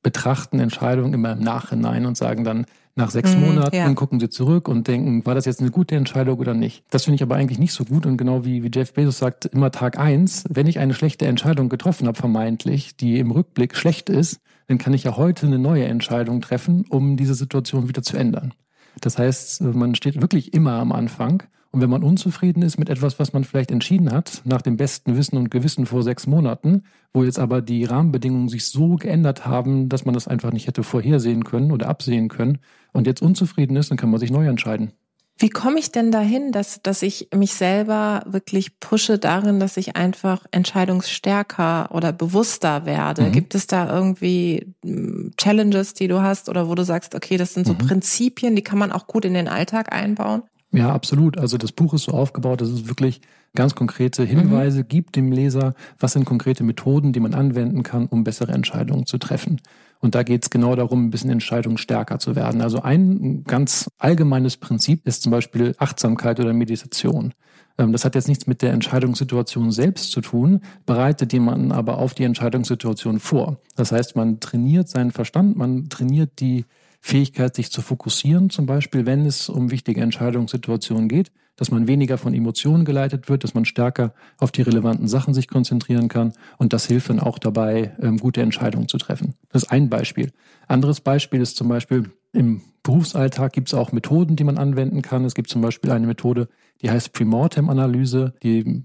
betrachten 0.03 0.59
Entscheidungen 0.59 1.15
immer 1.15 1.33
im 1.33 1.41
Nachhinein 1.41 2.07
und 2.07 2.17
sagen 2.17 2.45
dann, 2.45 2.67
nach 2.95 3.11
sechs 3.11 3.35
mhm, 3.35 3.41
Monaten 3.41 3.75
ja. 3.75 3.93
gucken 3.95 4.21
sie 4.21 4.29
zurück 4.29 4.69
und 4.69 4.87
denken, 4.87 5.25
war 5.25 5.35
das 5.35 5.47
jetzt 5.47 5.61
eine 5.61 5.71
gute 5.71 5.97
Entscheidung 5.97 6.39
oder 6.39 6.53
nicht? 6.53 6.85
Das 6.91 7.05
finde 7.05 7.17
ich 7.17 7.23
aber 7.23 7.37
eigentlich 7.37 7.59
nicht 7.59 7.73
so 7.73 7.85
gut. 7.85 8.05
Und 8.05 8.19
genau 8.19 8.45
wie, 8.45 8.63
wie 8.63 8.71
Jeff 8.73 8.93
Bezos 8.93 9.19
sagt, 9.19 9.47
immer 9.47 9.71
Tag 9.71 9.99
eins, 9.99 10.45
wenn 10.51 10.67
ich 10.67 10.79
eine 10.79 10.93
schlechte 10.93 11.27
Entscheidung 11.27 11.71
getroffen 11.71 12.07
habe, 12.07 12.19
vermeintlich, 12.19 12.97
die 12.97 13.19
im 13.19 13.31
Rückblick 13.31 13.77
schlecht 13.77 14.11
ist, 14.11 14.41
dann 14.69 14.77
kann 14.77 14.93
ich 14.93 15.05
ja 15.05 15.17
heute 15.17 15.47
eine 15.47 15.59
neue 15.59 15.85
Entscheidung 15.85 16.43
treffen, 16.43 16.85
um 16.91 17.17
diese 17.17 17.35
Situation 17.35 17.89
wieder 17.89 18.03
zu 18.03 18.19
ändern. 18.19 18.53
Das 19.01 19.17
heißt, 19.17 19.63
man 19.63 19.95
steht 19.95 20.21
wirklich 20.21 20.53
immer 20.53 20.75
am 20.75 20.93
Anfang 20.93 21.45
und 21.73 21.81
wenn 21.81 21.91
man 21.91 22.03
unzufrieden 22.03 22.63
ist 22.63 22.79
mit 22.79 22.91
etwas, 22.91 23.19
was 23.19 23.33
man 23.33 23.45
vielleicht 23.45 23.71
entschieden 23.71 24.13
hat, 24.13 24.43
nach 24.45 24.61
dem 24.61 24.77
besten 24.77 25.17
Wissen 25.17 25.39
und 25.39 25.51
Gewissen 25.51 25.87
vor 25.87 26.03
sechs 26.03 26.27
Monaten, 26.27 26.83
wo 27.15 27.25
jetzt 27.25 27.39
aber 27.39 27.63
die 27.63 27.85
Rahmenbedingungen 27.85 28.51
sich 28.51 28.67
so 28.67 28.97
geändert 28.97 29.47
haben, 29.47 29.89
dass 29.89 30.05
man 30.05 30.13
das 30.13 30.29
einfach 30.29 30.53
nicht 30.53 30.67
hätte 30.67 30.83
vorhersehen 30.83 31.45
können 31.45 31.73
oder 31.73 31.89
absehen 31.89 32.29
können 32.29 32.59
und 32.93 33.07
jetzt 33.07 33.23
unzufrieden 33.23 33.77
ist, 33.77 33.91
dann 33.91 33.97
kann 33.97 34.11
man 34.11 34.21
sich 34.21 34.31
neu 34.31 34.47
entscheiden. 34.47 34.93
Wie 35.39 35.49
komme 35.49 35.79
ich 35.79 35.91
denn 35.91 36.13
dahin, 36.13 36.53
dass, 36.53 36.83
dass 36.83 37.03
ich 37.03 37.29
mich 37.35 37.55
selber 37.55 38.23
wirklich 38.27 38.79
pushe 38.79 39.19
darin, 39.19 39.59
dass 39.59 39.79
ich 39.79 39.97
einfach 39.97 40.45
entscheidungsstärker 40.51 41.89
oder 41.93 42.13
bewusster 42.13 42.85
werde? 42.85 43.23
Mhm. 43.23 43.33
Gibt 43.33 43.55
es 43.55 43.67
da 43.67 43.93
irgendwie 43.93 44.75
hm, 44.85 45.33
Challenges, 45.39 45.95
die 45.95 46.07
du 46.07 46.21
hast 46.21 46.51
oder 46.51 46.69
wo 46.69 46.75
du 46.75 46.85
sagst, 46.85 47.15
okay, 47.15 47.39
das 47.39 47.55
sind 47.55 47.67
so 47.67 47.73
mhm. 47.73 47.79
Prinzipien, 47.79 48.55
die 48.55 48.63
kann 48.63 48.79
man 48.79 48.93
auch 48.93 49.07
gut 49.07 49.25
in 49.25 49.33
den 49.33 49.49
Alltag 49.49 49.91
einbauen? 49.93 50.43
Ja, 50.73 50.91
absolut. 50.91 51.39
Also 51.39 51.59
das 51.59 51.71
Buch 51.71 51.93
ist 51.93 52.05
so 52.05 52.13
aufgebaut, 52.13 52.63
dass 52.63 52.71
es 52.71 52.89
wirklich 52.89 53.21
ganz 53.55 53.75
konkrete 53.75 54.25
Hinweise 54.25 54.81
mhm. 54.81 54.89
gibt 54.89 55.17
dem 55.17 55.31
Leser, 55.31 55.75
was 56.01 56.13
sind 56.13 56.25
konkrete 56.25 56.65
Methoden, 56.65 57.13
die 57.13 57.21
man 57.21 57.35
anwenden 57.35 57.83
kann, 57.83 58.07
um 58.07 58.25
bessere 58.25 58.53
Entscheidungen 58.53 59.05
zu 59.07 59.19
treffen. 59.19 59.61
Und 60.01 60.15
da 60.15 60.23
geht 60.23 60.43
es 60.43 60.51
genau 60.51 60.75
darum, 60.75 61.05
ein 61.05 61.11
bisschen 61.11 61.31
entscheidungsstärker 61.31 62.19
zu 62.19 62.35
werden. 62.35 62.63
Also 62.63 62.83
ein 62.83 63.45
ganz 63.45 63.89
allgemeines 63.99 64.57
Prinzip 64.57 65.07
ist 65.07 65.23
zum 65.23 65.31
Beispiel 65.31 65.75
Achtsamkeit 65.79 66.41
oder 66.41 66.55
Meditation. 66.55 67.35
Ähm, 67.79 67.93
das 67.93 68.05
hat 68.05 68.15
jetzt 68.15 68.29
nichts 68.29 68.47
mit 68.47 68.63
der 68.63 68.73
Entscheidungssituation 68.73 69.71
selbst 69.71 70.11
zu 70.11 70.21
tun, 70.23 70.61
bereitet 70.87 71.33
jemanden 71.33 71.71
aber 71.71 71.99
auf 71.99 72.15
die 72.15 72.25
Entscheidungssituation 72.25 73.21
vor. 73.21 73.59
Das 73.77 73.93
heißt, 73.93 74.17
man 74.17 74.41
trainiert 74.41 74.89
seinen 74.89 75.11
Verstand, 75.11 75.57
man 75.57 75.89
trainiert 75.89 76.41
die 76.41 76.65
Fähigkeit, 77.05 77.57
sich 77.57 77.71
zu 77.71 77.83
fokussieren, 77.83 78.49
zum 78.49 78.65
Beispiel, 78.65 79.07
wenn 79.07 79.27
es 79.27 79.49
um 79.49 79.73
wichtige 79.73 80.01
Entscheidungssituationen 80.01 81.09
geht, 81.09 81.33
dass 81.57 81.73
man 81.73 81.89
weniger 81.89 82.17
von 82.17 82.33
Emotionen 82.33 82.85
geleitet 82.85 83.29
wird, 83.29 83.43
dass 83.43 83.55
man 83.55 83.65
stärker 83.65 84.15
auf 84.39 84.53
die 84.53 84.63
relevanten 84.63 85.09
Sachen 85.09 85.35
sich 85.35 85.49
konzentrieren 85.49 86.09
kann 86.09 86.33
und 86.59 86.73
das 86.73 86.87
hilft 86.87 87.11
dann 87.11 87.19
auch 87.19 87.41
dabei, 87.41 87.93
ähm, 88.01 88.19
gute 88.19 88.41
Entscheidungen 88.41 88.89
zu 88.89 88.99
treffen. 88.99 89.35
Das 89.51 89.65
ist 89.65 89.71
ein 89.71 89.91
Beispiel. 89.91 90.31
Anderes 90.69 91.01
Beispiel 91.01 91.41
ist 91.41 91.57
zum 91.57 91.69
Beispiel 91.69 92.11
im 92.33 92.63
Berufsalltag 92.85 93.53
gibt 93.53 93.69
es 93.69 93.75
auch 93.75 93.93
Methoden, 93.93 94.37
die 94.37 94.45
man 94.45 94.57
anwenden 94.57 95.03
kann. 95.03 95.25
Es 95.25 95.35
gibt 95.35 95.51
zum 95.51 95.61
Beispiel 95.61 95.91
eine 95.91 96.07
Methode, 96.07 96.49
die 96.81 96.91
heißt 96.91 97.13
Premortem-Analyse. 97.13 98.35
Die 98.43 98.83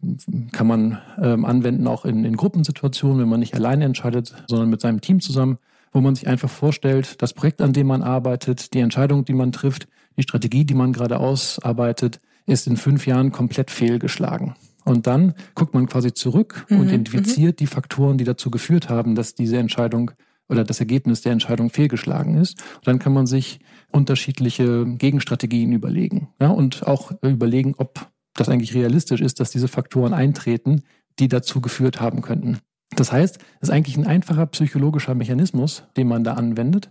kann 0.52 0.68
man 0.68 1.00
ähm, 1.22 1.46
anwenden 1.46 1.88
auch 1.88 2.04
in, 2.04 2.26
in 2.26 2.36
Gruppensituationen, 2.36 3.20
wenn 3.22 3.30
man 3.30 3.40
nicht 3.40 3.56
alleine 3.56 3.86
entscheidet, 3.86 4.36
sondern 4.48 4.70
mit 4.70 4.82
seinem 4.82 5.02
Team 5.02 5.20
zusammen 5.20 5.60
wo 5.98 6.02
man 6.02 6.14
sich 6.14 6.28
einfach 6.28 6.50
vorstellt, 6.50 7.24
das 7.24 7.34
Projekt, 7.34 7.60
an 7.60 7.74
dem 7.74 7.88
man 7.88 8.04
arbeitet, 8.04 8.76
die 8.76 8.80
Entscheidung, 8.82 9.26
die 9.26 9.34
man 9.34 9.52
trifft, 9.52 9.88
die 10.16 10.22
Strategie, 10.22 10.64
die 10.64 10.76
man 10.76 10.94
gerade 10.94 11.20
ausarbeitet, 11.20 12.22
ist 12.46 12.68
in 12.68 12.78
fünf 12.78 13.08
Jahren 13.08 13.32
komplett 13.32 13.72
fehlgeschlagen. 13.72 14.54
Und 14.86 15.08
dann 15.08 15.34
guckt 15.56 15.74
man 15.74 15.88
quasi 15.88 16.14
zurück 16.14 16.68
mhm, 16.70 16.80
und 16.80 16.88
identifiziert 16.90 17.56
mhm. 17.56 17.58
die 17.58 17.66
Faktoren, 17.66 18.20
die 18.20 18.26
dazu 18.26 18.52
geführt 18.52 18.90
haben, 18.90 19.16
dass 19.16 19.34
diese 19.34 19.58
Entscheidung 19.58 20.12
oder 20.48 20.64
das 20.64 20.80
Ergebnis 20.80 21.22
der 21.22 21.32
Entscheidung 21.32 21.72
fehlgeschlagen 21.72 22.36
ist. 22.36 22.62
Und 22.76 22.88
dann 22.88 23.00
kann 23.00 23.12
man 23.12 23.26
sich 23.26 23.60
unterschiedliche 23.92 24.86
Gegenstrategien 24.86 25.72
überlegen. 25.72 26.30
Ja, 26.40 26.50
und 26.50 26.86
auch 26.86 27.12
überlegen, 27.24 27.74
ob 27.78 28.08
das 28.36 28.50
eigentlich 28.50 28.76
realistisch 28.76 29.22
ist, 29.22 29.40
dass 29.40 29.50
diese 29.50 29.68
Faktoren 29.68 30.14
eintreten, 30.14 30.84
die 31.18 31.28
dazu 31.28 31.60
geführt 31.60 32.00
haben 32.00 32.22
könnten. 32.22 32.60
Das 32.96 33.12
heißt, 33.12 33.38
es 33.38 33.70
ist 33.70 33.70
eigentlich 33.70 33.98
ein 33.98 34.08
einfacher 34.08 34.46
psychologischer 34.48 35.16
Mechanismus, 35.16 35.84
den 35.98 36.08
man 36.08 36.24
da 36.24 36.34
anwendet. 36.34 36.90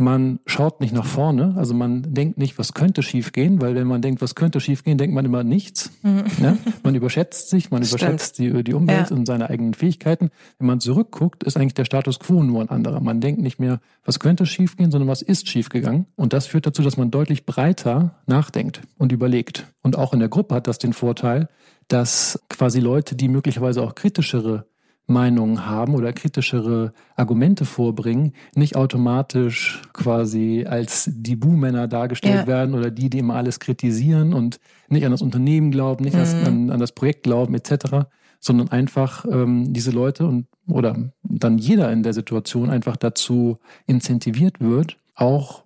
Man 0.00 0.38
schaut 0.46 0.80
nicht 0.80 0.94
nach 0.94 1.04
vorne, 1.04 1.54
also 1.56 1.74
man 1.74 2.14
denkt 2.14 2.38
nicht, 2.38 2.56
was 2.56 2.72
könnte 2.72 3.02
schiefgehen, 3.02 3.60
weil 3.60 3.74
wenn 3.74 3.88
man 3.88 4.00
denkt, 4.00 4.22
was 4.22 4.36
könnte 4.36 4.60
schiefgehen, 4.60 4.96
denkt 4.96 5.12
man 5.12 5.24
immer 5.24 5.42
nichts. 5.42 5.90
Mhm. 6.02 6.22
Ja? 6.40 6.56
Man 6.84 6.94
überschätzt 6.94 7.50
sich, 7.50 7.72
man 7.72 7.82
Stimmt. 7.82 8.02
überschätzt 8.02 8.38
die, 8.38 8.62
die 8.62 8.74
Umwelt 8.74 9.10
ja. 9.10 9.16
und 9.16 9.26
seine 9.26 9.50
eigenen 9.50 9.74
Fähigkeiten. 9.74 10.30
Wenn 10.58 10.68
man 10.68 10.78
zurückguckt, 10.78 11.42
ist 11.42 11.56
eigentlich 11.56 11.74
der 11.74 11.84
Status 11.84 12.20
quo 12.20 12.44
nur 12.44 12.60
ein 12.60 12.68
anderer. 12.68 13.00
Man 13.00 13.20
denkt 13.20 13.40
nicht 13.40 13.58
mehr, 13.58 13.80
was 14.04 14.20
könnte 14.20 14.46
schiefgehen, 14.46 14.92
sondern 14.92 15.08
was 15.08 15.20
ist 15.20 15.48
schiefgegangen. 15.48 16.06
Und 16.14 16.32
das 16.32 16.46
führt 16.46 16.66
dazu, 16.66 16.82
dass 16.82 16.96
man 16.96 17.10
deutlich 17.10 17.44
breiter 17.44 18.14
nachdenkt 18.26 18.82
und 18.98 19.10
überlegt. 19.10 19.66
Und 19.82 19.98
auch 19.98 20.12
in 20.12 20.20
der 20.20 20.28
Gruppe 20.28 20.54
hat 20.54 20.68
das 20.68 20.78
den 20.78 20.92
Vorteil, 20.92 21.48
dass 21.88 22.40
quasi 22.48 22.78
Leute, 22.78 23.16
die 23.16 23.26
möglicherweise 23.26 23.82
auch 23.82 23.96
kritischere 23.96 24.66
Meinungen 25.08 25.66
haben 25.66 25.94
oder 25.94 26.12
kritischere 26.12 26.92
Argumente 27.16 27.64
vorbringen, 27.64 28.34
nicht 28.54 28.76
automatisch 28.76 29.82
quasi 29.94 30.66
als 30.68 31.10
die 31.12 31.34
Buhmänner 31.34 31.88
dargestellt 31.88 32.42
ja. 32.42 32.46
werden 32.46 32.74
oder 32.74 32.90
die, 32.90 33.08
die 33.08 33.18
immer 33.18 33.34
alles 33.34 33.58
kritisieren 33.58 34.34
und 34.34 34.60
nicht 34.88 35.04
an 35.04 35.10
das 35.10 35.22
Unternehmen 35.22 35.70
glauben, 35.70 36.04
nicht 36.04 36.14
mhm. 36.14 36.46
an, 36.46 36.70
an, 36.70 36.78
das 36.78 36.92
Projekt 36.92 37.22
glauben 37.22 37.54
etc., 37.54 38.06
sondern 38.38 38.68
einfach 38.68 39.24
ähm, 39.24 39.72
diese 39.72 39.90
Leute 39.90 40.26
und 40.26 40.46
oder 40.68 41.10
dann 41.22 41.58
jeder 41.58 41.90
in 41.90 42.02
der 42.02 42.12
Situation 42.12 42.68
einfach 42.68 42.96
dazu 42.96 43.58
incentiviert 43.86 44.60
wird, 44.60 44.98
auch 45.14 45.64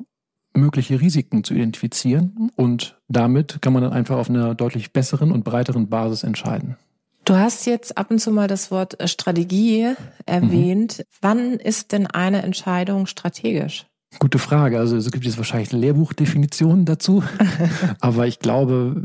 mögliche 0.54 1.00
Risiken 1.00 1.42
zu 1.42 1.54
identifizieren 1.54 2.50
und 2.54 3.00
damit 3.08 3.60
kann 3.60 3.72
man 3.72 3.82
dann 3.82 3.92
einfach 3.92 4.18
auf 4.18 4.30
einer 4.30 4.54
deutlich 4.54 4.92
besseren 4.92 5.32
und 5.32 5.44
breiteren 5.44 5.88
Basis 5.88 6.22
entscheiden. 6.22 6.76
Du 7.24 7.36
hast 7.36 7.66
jetzt 7.66 7.96
ab 7.96 8.10
und 8.10 8.18
zu 8.18 8.32
mal 8.32 8.48
das 8.48 8.70
Wort 8.70 8.98
äh, 9.00 9.06
Strategie 9.06 9.94
erwähnt. 10.26 10.98
Mhm. 10.98 11.04
Wann 11.20 11.52
ist 11.54 11.92
denn 11.92 12.06
eine 12.06 12.42
Entscheidung 12.42 13.06
strategisch? 13.06 13.86
Gute 14.18 14.38
Frage. 14.38 14.78
Also 14.78 14.96
es 14.96 15.10
gibt 15.10 15.24
jetzt 15.24 15.38
wahrscheinlich 15.38 15.72
Lehrbuchdefinitionen 15.72 16.84
dazu. 16.84 17.22
Aber 18.00 18.26
ich 18.26 18.40
glaube, 18.40 19.00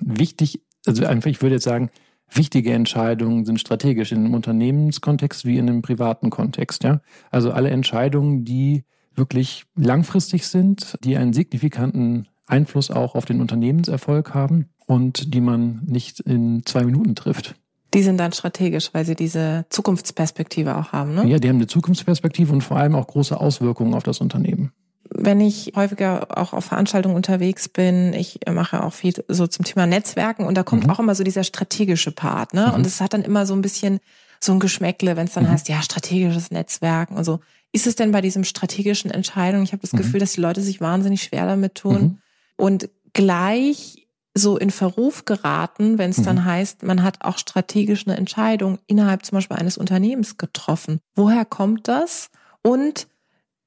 wichtig, 0.00 0.62
also 0.86 1.04
einfach, 1.04 1.30
ich 1.30 1.42
würde 1.42 1.56
jetzt 1.56 1.64
sagen, 1.64 1.90
wichtige 2.32 2.72
Entscheidungen 2.72 3.44
sind 3.44 3.60
strategisch 3.60 4.12
in 4.12 4.24
einem 4.24 4.34
Unternehmenskontext 4.34 5.44
wie 5.44 5.58
in 5.58 5.68
einem 5.68 5.82
privaten 5.82 6.30
Kontext. 6.30 6.82
Ja? 6.82 7.00
Also 7.30 7.52
alle 7.52 7.70
Entscheidungen, 7.70 8.44
die 8.44 8.84
wirklich 9.14 9.66
langfristig 9.76 10.46
sind, 10.46 10.96
die 11.04 11.16
einen 11.16 11.32
signifikanten 11.32 12.28
Einfluss 12.50 12.90
auch 12.90 13.14
auf 13.14 13.24
den 13.24 13.40
Unternehmenserfolg 13.40 14.34
haben 14.34 14.68
und 14.86 15.34
die 15.34 15.40
man 15.40 15.82
nicht 15.86 16.20
in 16.20 16.62
zwei 16.66 16.84
Minuten 16.84 17.14
trifft. 17.14 17.54
Die 17.94 18.02
sind 18.02 18.18
dann 18.18 18.32
strategisch, 18.32 18.90
weil 18.92 19.04
sie 19.04 19.16
diese 19.16 19.66
Zukunftsperspektive 19.70 20.76
auch 20.76 20.92
haben, 20.92 21.14
ne? 21.14 21.26
Ja, 21.26 21.38
die 21.38 21.48
haben 21.48 21.56
eine 21.56 21.66
Zukunftsperspektive 21.66 22.52
und 22.52 22.62
vor 22.62 22.76
allem 22.76 22.94
auch 22.94 23.06
große 23.06 23.38
Auswirkungen 23.38 23.94
auf 23.94 24.04
das 24.04 24.20
Unternehmen. 24.20 24.72
Wenn 25.12 25.40
ich 25.40 25.72
häufiger 25.74 26.38
auch 26.38 26.52
auf 26.52 26.66
Veranstaltungen 26.66 27.16
unterwegs 27.16 27.68
bin, 27.68 28.12
ich 28.12 28.40
mache 28.48 28.84
auch 28.84 28.92
viel 28.92 29.12
so 29.26 29.48
zum 29.48 29.64
Thema 29.64 29.86
Netzwerken 29.86 30.44
und 30.44 30.54
da 30.54 30.62
kommt 30.62 30.84
mhm. 30.84 30.90
auch 30.90 31.00
immer 31.00 31.16
so 31.16 31.24
dieser 31.24 31.42
strategische 31.42 32.12
Part, 32.12 32.54
ne? 32.54 32.68
Mhm. 32.68 32.74
Und 32.74 32.86
es 32.86 33.00
hat 33.00 33.12
dann 33.12 33.22
immer 33.22 33.44
so 33.44 33.54
ein 33.54 33.62
bisschen 33.62 33.98
so 34.38 34.52
ein 34.52 34.60
Geschmäckle, 34.60 35.16
wenn 35.16 35.26
es 35.26 35.34
dann 35.34 35.44
mhm. 35.44 35.50
heißt, 35.50 35.68
ja, 35.68 35.82
strategisches 35.82 36.52
Netzwerken 36.52 37.16
und 37.16 37.24
so. 37.24 37.40
Ist 37.72 37.86
es 37.86 37.96
denn 37.96 38.12
bei 38.12 38.20
diesem 38.20 38.44
strategischen 38.44 39.10
Entscheidungen? 39.10 39.64
Ich 39.64 39.72
habe 39.72 39.82
das 39.82 39.92
mhm. 39.92 39.98
Gefühl, 39.98 40.20
dass 40.20 40.32
die 40.32 40.40
Leute 40.40 40.60
sich 40.60 40.80
wahnsinnig 40.80 41.22
schwer 41.22 41.46
damit 41.46 41.74
tun 41.74 42.02
mhm. 42.02 42.18
Und 42.60 42.88
gleich 43.12 44.08
so 44.34 44.56
in 44.56 44.70
Verruf 44.70 45.24
geraten, 45.24 45.98
wenn 45.98 46.10
es 46.10 46.18
mhm. 46.18 46.24
dann 46.24 46.44
heißt, 46.44 46.82
man 46.84 47.02
hat 47.02 47.18
auch 47.22 47.38
strategisch 47.38 48.06
eine 48.06 48.16
Entscheidung 48.16 48.78
innerhalb 48.86 49.24
zum 49.24 49.36
Beispiel 49.36 49.56
eines 49.56 49.76
Unternehmens 49.76 50.36
getroffen. 50.36 51.00
Woher 51.16 51.44
kommt 51.44 51.88
das? 51.88 52.30
Und 52.62 53.08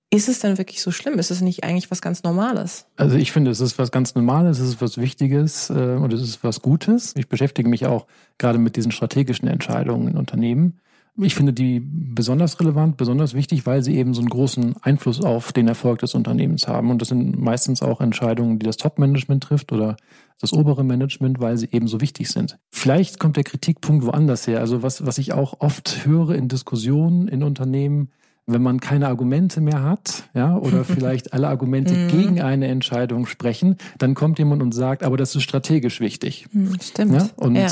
ist 0.09 0.29
es 0.29 0.39
denn 0.39 0.57
wirklich 0.57 0.81
so 0.81 0.91
schlimm? 0.91 1.17
Ist 1.17 1.31
es 1.31 1.41
nicht 1.41 1.63
eigentlich 1.63 1.89
was 1.89 2.01
ganz 2.01 2.23
Normales? 2.23 2.85
Also 2.95 3.17
ich 3.17 3.31
finde, 3.31 3.51
es 3.51 3.59
ist 3.59 3.79
was 3.79 3.91
ganz 3.91 4.15
Normales, 4.15 4.59
es 4.59 4.69
ist 4.69 4.81
was 4.81 5.00
Wichtiges 5.00 5.69
äh, 5.69 5.73
und 5.73 6.13
es 6.13 6.21
ist 6.21 6.43
was 6.43 6.62
Gutes. 6.62 7.13
Ich 7.17 7.27
beschäftige 7.27 7.67
mich 7.67 7.88
auch 7.88 8.05
gerade 8.38 8.59
mit 8.59 8.75
diesen 8.75 8.91
strategischen 8.91 9.47
Entscheidungen 9.47 10.07
in 10.07 10.17
Unternehmen. 10.17 10.79
Ich 11.15 11.36
finde 11.36 11.53
die 11.53 11.79
besonders 11.79 12.60
relevant, 12.60 12.98
besonders 12.98 13.36
wichtig, 13.36 13.67
weil 13.67 13.84
sie 13.84 13.96
eben 13.96 14.15
so 14.15 14.22
einen 14.22 14.29
großen 14.29 14.75
Einfluss 14.82 15.22
auf 15.22 15.53
den 15.53 15.67
Erfolg 15.67 16.00
des 16.00 16.15
Unternehmens 16.15 16.67
haben. 16.67 16.89
Und 16.89 17.01
das 17.01 17.10
sind 17.10 17.39
meistens 17.39 17.84
auch 17.84 18.01
Entscheidungen, 18.01 18.58
die 18.58 18.65
das 18.65 18.77
Top-Management 18.77 19.43
trifft 19.43 19.72
oder 19.72 19.96
das 20.39 20.53
obere 20.53 20.84
Management, 20.84 21.39
weil 21.39 21.58
sie 21.58 21.70
eben 21.72 21.88
so 21.88 22.01
wichtig 22.01 22.29
sind. 22.29 22.58
Vielleicht 22.72 23.20
kommt 23.20 23.38
der 23.38 23.43
Kritikpunkt 23.43 24.05
woanders 24.05 24.48
her. 24.48 24.60
Also 24.60 24.82
was, 24.82 25.05
was 25.05 25.20
ich 25.20 25.34
auch 25.34 25.60
oft 25.60 26.05
höre 26.05 26.32
in 26.32 26.48
Diskussionen 26.48 27.27
in 27.27 27.43
Unternehmen, 27.43 28.10
wenn 28.46 28.63
man 28.63 28.79
keine 28.79 29.08
Argumente 29.08 29.62
mehr 29.62 29.84
hat, 29.84 30.24
ja, 30.34 30.58
oder 30.58 30.84
vielleicht 30.84 31.34
alle 31.34 31.48
Argumente 31.48 31.93
mhm. 31.93 32.08
gegen 32.10 32.41
eine 32.41 32.67
Entscheidung 32.67 33.27
sprechen, 33.27 33.77
dann 34.00 34.15
kommt 34.15 34.39
jemand 34.39 34.62
und 34.62 34.74
sagt, 34.74 35.03
aber 35.03 35.15
das 35.15 35.36
ist 35.36 35.43
strategisch 35.43 36.00
wichtig. 36.00 36.48
Mhm, 36.51 36.77
stimmt. 36.82 37.13
Ja? 37.13 37.29
Und 37.36 37.55
ja. 37.55 37.70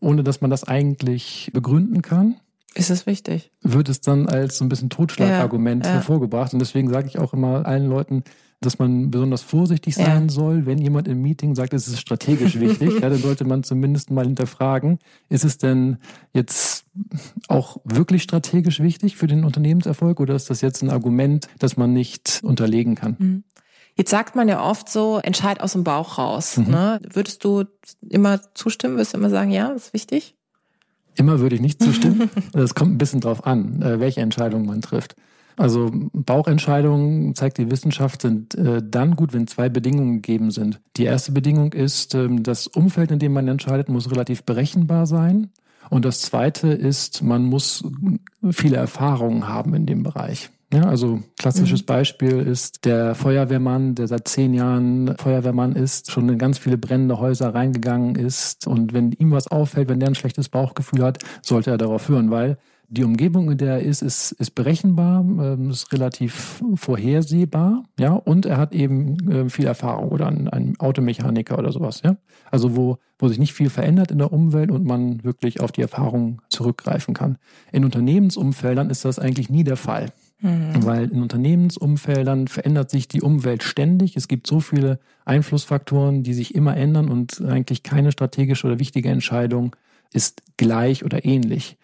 ohne 0.00 0.24
dass 0.24 0.40
man 0.40 0.50
das 0.50 0.64
eigentlich 0.64 1.50
begründen 1.52 2.02
kann, 2.02 2.36
ist 2.74 2.90
es 2.90 3.06
wichtig? 3.06 3.50
Wird 3.62 3.88
es 3.88 4.00
dann 4.00 4.28
als 4.28 4.58
so 4.58 4.64
ein 4.64 4.68
bisschen 4.68 4.90
Totschlagargument 4.90 5.84
ja, 5.84 5.90
ja. 5.90 5.96
hervorgebracht. 5.96 6.52
Und 6.52 6.60
deswegen 6.60 6.88
sage 6.88 7.08
ich 7.08 7.18
auch 7.18 7.32
immer 7.32 7.66
allen 7.66 7.86
Leuten, 7.86 8.22
dass 8.60 8.78
man 8.78 9.10
besonders 9.10 9.42
vorsichtig 9.42 9.94
sein 9.94 10.28
ja. 10.28 10.28
soll, 10.28 10.66
wenn 10.66 10.78
jemand 10.78 11.08
im 11.08 11.22
Meeting 11.22 11.54
sagt, 11.54 11.72
es 11.72 11.88
ist 11.88 11.98
strategisch 11.98 12.60
wichtig, 12.60 12.92
ja, 13.00 13.08
dann 13.08 13.18
sollte 13.18 13.44
man 13.44 13.64
zumindest 13.64 14.10
mal 14.10 14.26
hinterfragen, 14.26 14.98
ist 15.28 15.44
es 15.44 15.56
denn 15.56 15.96
jetzt 16.34 16.84
auch 17.48 17.78
wirklich 17.84 18.22
strategisch 18.22 18.80
wichtig 18.80 19.16
für 19.16 19.26
den 19.26 19.44
Unternehmenserfolg 19.44 20.20
oder 20.20 20.34
ist 20.34 20.50
das 20.50 20.60
jetzt 20.60 20.82
ein 20.82 20.90
Argument, 20.90 21.48
das 21.58 21.76
man 21.76 21.92
nicht 21.92 22.40
unterlegen 22.44 22.94
kann? 22.94 23.16
Mhm. 23.18 23.44
Jetzt 23.96 24.10
sagt 24.10 24.36
man 24.36 24.48
ja 24.48 24.62
oft 24.62 24.88
so, 24.88 25.18
entscheid 25.18 25.60
aus 25.60 25.72
dem 25.72 25.84
Bauch 25.84 26.18
raus. 26.18 26.58
Mhm. 26.58 26.70
Ne? 26.70 27.00
Würdest 27.12 27.44
du 27.44 27.64
immer 28.08 28.40
zustimmen? 28.54 28.94
Würdest 28.94 29.14
du 29.14 29.18
immer 29.18 29.30
sagen, 29.30 29.50
ja, 29.50 29.68
ist 29.68 29.92
wichtig? 29.92 30.36
Immer 31.20 31.38
würde 31.38 31.54
ich 31.54 31.60
nicht 31.60 31.82
zustimmen. 31.82 32.30
Es 32.54 32.74
kommt 32.74 32.94
ein 32.94 32.98
bisschen 32.98 33.20
drauf 33.20 33.46
an, 33.46 33.82
äh, 33.82 34.00
welche 34.00 34.22
Entscheidung 34.22 34.64
man 34.64 34.80
trifft. 34.80 35.14
Also 35.58 35.90
Bauchentscheidungen, 36.14 37.34
zeigt 37.34 37.58
die 37.58 37.70
Wissenschaft, 37.70 38.22
sind 38.22 38.54
äh, 38.54 38.80
dann 38.82 39.16
gut, 39.16 39.34
wenn 39.34 39.46
zwei 39.46 39.68
Bedingungen 39.68 40.22
gegeben 40.22 40.50
sind. 40.50 40.80
Die 40.96 41.04
erste 41.04 41.32
Bedingung 41.32 41.74
ist, 41.74 42.14
ähm, 42.14 42.42
das 42.42 42.66
Umfeld, 42.66 43.10
in 43.10 43.18
dem 43.18 43.34
man 43.34 43.46
entscheidet, 43.48 43.90
muss 43.90 44.10
relativ 44.10 44.44
berechenbar 44.44 45.06
sein. 45.06 45.50
Und 45.90 46.06
das 46.06 46.22
zweite 46.22 46.68
ist, 46.68 47.22
man 47.22 47.44
muss 47.44 47.84
viele 48.50 48.78
Erfahrungen 48.78 49.46
haben 49.46 49.74
in 49.74 49.84
dem 49.84 50.02
Bereich. 50.02 50.48
Ja, 50.72 50.84
also 50.84 51.20
klassisches 51.36 51.82
mhm. 51.82 51.86
Beispiel 51.86 52.38
ist 52.38 52.84
der 52.84 53.16
Feuerwehrmann, 53.16 53.96
der 53.96 54.06
seit 54.06 54.28
zehn 54.28 54.54
Jahren 54.54 55.16
Feuerwehrmann 55.18 55.72
ist, 55.72 56.12
schon 56.12 56.28
in 56.28 56.38
ganz 56.38 56.58
viele 56.58 56.78
brennende 56.78 57.18
Häuser 57.18 57.52
reingegangen 57.54 58.14
ist. 58.14 58.68
Und 58.68 58.92
wenn 58.92 59.10
ihm 59.12 59.32
was 59.32 59.48
auffällt, 59.48 59.88
wenn 59.88 59.98
der 59.98 60.10
ein 60.10 60.14
schlechtes 60.14 60.48
Bauchgefühl 60.48 61.02
hat, 61.02 61.18
sollte 61.42 61.70
er 61.70 61.78
darauf 61.78 62.08
hören, 62.08 62.30
weil 62.30 62.56
die 62.92 63.04
Umgebung, 63.04 63.50
in 63.50 63.58
der 63.58 63.74
er 63.74 63.82
ist, 63.82 64.02
ist, 64.02 64.32
ist 64.32 64.56
berechenbar, 64.56 65.20
ähm, 65.20 65.70
ist 65.70 65.92
relativ 65.92 66.60
vorhersehbar, 66.74 67.84
ja, 67.98 68.12
und 68.12 68.46
er 68.46 68.56
hat 68.56 68.74
eben 68.74 69.30
äh, 69.30 69.48
viel 69.48 69.66
Erfahrung 69.66 70.08
oder 70.08 70.26
ein, 70.26 70.48
ein 70.48 70.74
Automechaniker 70.78 71.56
oder 71.56 71.70
sowas, 71.70 72.02
ja. 72.04 72.16
Also 72.50 72.76
wo, 72.76 72.98
wo 73.18 73.28
sich 73.28 73.38
nicht 73.38 73.54
viel 73.54 73.70
verändert 73.70 74.10
in 74.10 74.18
der 74.18 74.32
Umwelt 74.32 74.72
und 74.72 74.84
man 74.84 75.22
wirklich 75.22 75.60
auf 75.60 75.70
die 75.70 75.82
Erfahrung 75.82 76.42
zurückgreifen 76.48 77.14
kann. 77.14 77.38
In 77.70 77.84
Unternehmensumfeldern 77.84 78.90
ist 78.90 79.04
das 79.04 79.20
eigentlich 79.20 79.50
nie 79.50 79.62
der 79.62 79.76
Fall. 79.76 80.06
Mhm. 80.40 80.84
Weil 80.84 81.10
in 81.10 81.22
Unternehmensumfeldern 81.22 82.48
verändert 82.48 82.90
sich 82.90 83.08
die 83.08 83.20
Umwelt 83.20 83.62
ständig. 83.62 84.16
Es 84.16 84.26
gibt 84.26 84.46
so 84.46 84.60
viele 84.60 84.98
Einflussfaktoren, 85.24 86.22
die 86.22 86.34
sich 86.34 86.54
immer 86.54 86.76
ändern 86.76 87.08
und 87.08 87.42
eigentlich 87.42 87.82
keine 87.82 88.10
strategische 88.12 88.66
oder 88.66 88.78
wichtige 88.78 89.10
Entscheidung 89.10 89.76
ist 90.12 90.42
gleich 90.56 91.04
oder 91.04 91.24
ähnlich. 91.24 91.76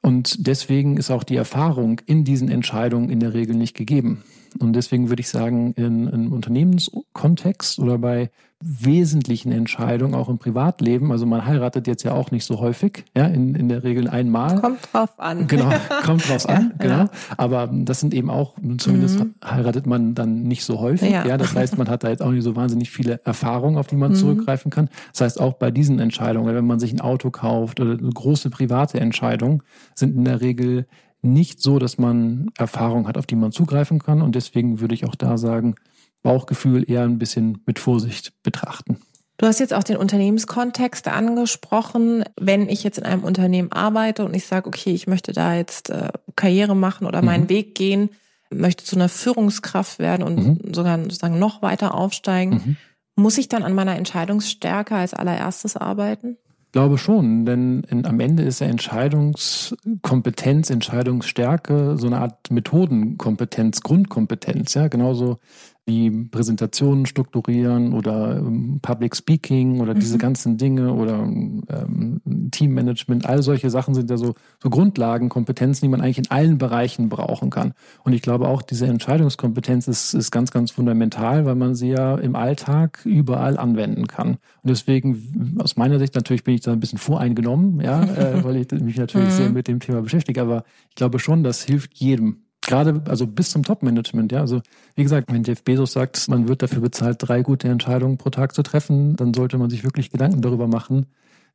Und 0.00 0.46
deswegen 0.46 0.96
ist 0.96 1.10
auch 1.10 1.24
die 1.24 1.36
Erfahrung 1.36 2.00
in 2.06 2.24
diesen 2.24 2.50
Entscheidungen 2.50 3.10
in 3.10 3.20
der 3.20 3.34
Regel 3.34 3.56
nicht 3.56 3.76
gegeben. 3.76 4.22
Und 4.58 4.74
deswegen 4.74 5.08
würde 5.08 5.20
ich 5.20 5.28
sagen, 5.28 5.72
in, 5.74 6.08
in 6.08 6.28
Unternehmenskontext 6.28 7.78
oder 7.78 7.98
bei 7.98 8.30
wesentlichen 8.66 9.52
Entscheidungen, 9.52 10.14
auch 10.14 10.30
im 10.30 10.38
Privatleben, 10.38 11.12
also 11.12 11.26
man 11.26 11.44
heiratet 11.44 11.86
jetzt 11.86 12.02
ja 12.02 12.12
auch 12.12 12.30
nicht 12.30 12.46
so 12.46 12.60
häufig, 12.60 13.04
ja, 13.14 13.26
in, 13.26 13.54
in 13.54 13.68
der 13.68 13.84
Regel 13.84 14.08
einmal. 14.08 14.58
Kommt 14.58 14.78
drauf 14.90 15.10
an. 15.18 15.46
Genau, 15.48 15.70
kommt 16.04 16.26
drauf 16.26 16.48
an, 16.48 16.72
ja, 16.78 16.84
genau. 16.86 16.98
Ja. 16.98 17.10
Aber 17.36 17.68
das 17.70 18.00
sind 18.00 18.14
eben 18.14 18.30
auch, 18.30 18.54
zumindest 18.78 19.18
mhm. 19.18 19.34
heiratet 19.44 19.86
man 19.86 20.14
dann 20.14 20.44
nicht 20.44 20.64
so 20.64 20.80
häufig, 20.80 21.10
ja. 21.10 21.26
ja. 21.26 21.36
Das 21.36 21.54
heißt, 21.54 21.76
man 21.76 21.88
hat 21.88 22.04
da 22.04 22.08
jetzt 22.08 22.22
auch 22.22 22.30
nicht 22.30 22.44
so 22.44 22.56
wahnsinnig 22.56 22.90
viele 22.90 23.20
Erfahrungen, 23.24 23.76
auf 23.76 23.86
die 23.86 23.96
man 23.96 24.12
mhm. 24.12 24.16
zurückgreifen 24.16 24.70
kann. 24.70 24.88
Das 25.12 25.20
heißt, 25.20 25.40
auch 25.40 25.54
bei 25.54 25.70
diesen 25.70 25.98
Entscheidungen, 25.98 26.54
wenn 26.54 26.66
man 26.66 26.80
sich 26.80 26.92
ein 26.92 27.02
Auto 27.02 27.30
kauft 27.30 27.80
oder 27.80 27.96
große 27.96 28.48
private 28.48 28.98
Entscheidungen, 28.98 29.62
sind 29.94 30.16
in 30.16 30.24
der 30.24 30.40
Regel 30.40 30.86
nicht 31.24 31.60
so, 31.60 31.78
dass 31.78 31.98
man 31.98 32.50
Erfahrung 32.58 33.08
hat, 33.08 33.18
auf 33.18 33.26
die 33.26 33.36
man 33.36 33.52
zugreifen 33.52 33.98
kann. 33.98 34.22
Und 34.22 34.34
deswegen 34.34 34.80
würde 34.80 34.94
ich 34.94 35.04
auch 35.04 35.14
da 35.14 35.38
sagen, 35.38 35.74
Bauchgefühl 36.22 36.88
eher 36.88 37.02
ein 37.02 37.18
bisschen 37.18 37.62
mit 37.66 37.78
Vorsicht 37.78 38.32
betrachten. 38.42 38.98
Du 39.36 39.46
hast 39.46 39.58
jetzt 39.58 39.74
auch 39.74 39.82
den 39.82 39.96
Unternehmenskontext 39.96 41.08
angesprochen. 41.08 42.24
Wenn 42.40 42.68
ich 42.68 42.84
jetzt 42.84 42.98
in 42.98 43.04
einem 43.04 43.24
Unternehmen 43.24 43.72
arbeite 43.72 44.24
und 44.24 44.34
ich 44.34 44.46
sage, 44.46 44.68
okay, 44.68 44.92
ich 44.92 45.06
möchte 45.06 45.32
da 45.32 45.54
jetzt 45.54 45.90
äh, 45.90 46.08
Karriere 46.36 46.76
machen 46.76 47.06
oder 47.06 47.20
meinen 47.20 47.44
mhm. 47.44 47.48
Weg 47.50 47.74
gehen, 47.74 48.10
möchte 48.50 48.84
zu 48.84 48.96
einer 48.96 49.08
Führungskraft 49.08 49.98
werden 49.98 50.22
und 50.22 50.36
mhm. 50.36 50.74
sogar 50.74 50.98
sozusagen 51.02 51.38
noch 51.38 51.62
weiter 51.62 51.94
aufsteigen, 51.94 52.52
mhm. 52.54 52.76
muss 53.16 53.38
ich 53.38 53.48
dann 53.48 53.64
an 53.64 53.74
meiner 53.74 53.96
Entscheidungsstärke 53.96 54.94
als 54.94 55.14
allererstes 55.14 55.76
arbeiten? 55.76 56.36
Glaube 56.74 56.98
schon, 56.98 57.46
denn 57.46 57.84
in, 57.88 58.04
am 58.04 58.18
Ende 58.18 58.42
ist 58.42 58.58
ja 58.58 58.66
Entscheidungskompetenz, 58.66 60.70
Entscheidungsstärke 60.70 61.96
so 61.96 62.08
eine 62.08 62.18
Art 62.18 62.50
Methodenkompetenz, 62.50 63.82
Grundkompetenz, 63.82 64.74
ja, 64.74 64.88
genauso 64.88 65.38
wie 65.86 66.10
Präsentationen 66.10 67.04
strukturieren 67.04 67.92
oder 67.92 68.38
ähm, 68.38 68.78
Public 68.80 69.14
Speaking 69.14 69.80
oder 69.80 69.94
mhm. 69.94 70.00
diese 70.00 70.16
ganzen 70.16 70.56
Dinge 70.56 70.94
oder 70.94 71.18
ähm, 71.18 72.20
Teammanagement, 72.50 73.26
all 73.26 73.42
solche 73.42 73.68
Sachen 73.68 73.94
sind 73.94 74.08
ja 74.08 74.16
so, 74.16 74.34
so 74.62 74.70
Grundlagen, 74.70 75.28
Kompetenzen, 75.28 75.84
die 75.84 75.90
man 75.90 76.00
eigentlich 76.00 76.18
in 76.18 76.30
allen 76.30 76.56
Bereichen 76.56 77.10
brauchen 77.10 77.50
kann. 77.50 77.74
Und 78.02 78.14
ich 78.14 78.22
glaube 78.22 78.48
auch, 78.48 78.62
diese 78.62 78.86
Entscheidungskompetenz 78.86 79.86
ist, 79.86 80.14
ist 80.14 80.30
ganz, 80.30 80.50
ganz 80.50 80.70
fundamental, 80.70 81.44
weil 81.44 81.54
man 81.54 81.74
sie 81.74 81.90
ja 81.90 82.16
im 82.16 82.34
Alltag 82.34 83.00
überall 83.04 83.58
anwenden 83.58 84.06
kann. 84.06 84.30
Und 84.62 84.70
deswegen, 84.70 85.58
aus 85.58 85.76
meiner 85.76 85.98
Sicht, 85.98 86.14
natürlich 86.14 86.44
bin 86.44 86.54
ich 86.54 86.62
da 86.62 86.72
ein 86.72 86.80
bisschen 86.80 86.98
voreingenommen, 86.98 87.80
ja, 87.80 88.02
äh, 88.04 88.42
weil 88.44 88.56
ich 88.56 88.70
mich 88.70 88.96
natürlich 88.96 89.28
mhm. 89.28 89.32
sehr 89.32 89.50
mit 89.50 89.68
dem 89.68 89.80
Thema 89.80 90.00
beschäftige, 90.00 90.40
aber 90.40 90.64
ich 90.88 90.94
glaube 90.94 91.18
schon, 91.18 91.44
das 91.44 91.62
hilft 91.62 91.94
jedem 91.96 92.43
Gerade, 92.66 93.02
also 93.08 93.26
bis 93.26 93.50
zum 93.50 93.62
Top-Management, 93.62 94.32
ja. 94.32 94.40
Also, 94.40 94.62
wie 94.94 95.02
gesagt, 95.02 95.32
wenn 95.32 95.44
Jeff 95.44 95.62
Bezos 95.62 95.92
sagt, 95.92 96.28
man 96.28 96.48
wird 96.48 96.62
dafür 96.62 96.80
bezahlt, 96.80 97.18
drei 97.20 97.42
gute 97.42 97.68
Entscheidungen 97.68 98.18
pro 98.18 98.30
Tag 98.30 98.54
zu 98.54 98.62
treffen, 98.62 99.16
dann 99.16 99.34
sollte 99.34 99.58
man 99.58 99.70
sich 99.70 99.84
wirklich 99.84 100.10
Gedanken 100.10 100.42
darüber 100.42 100.66
machen, 100.66 101.06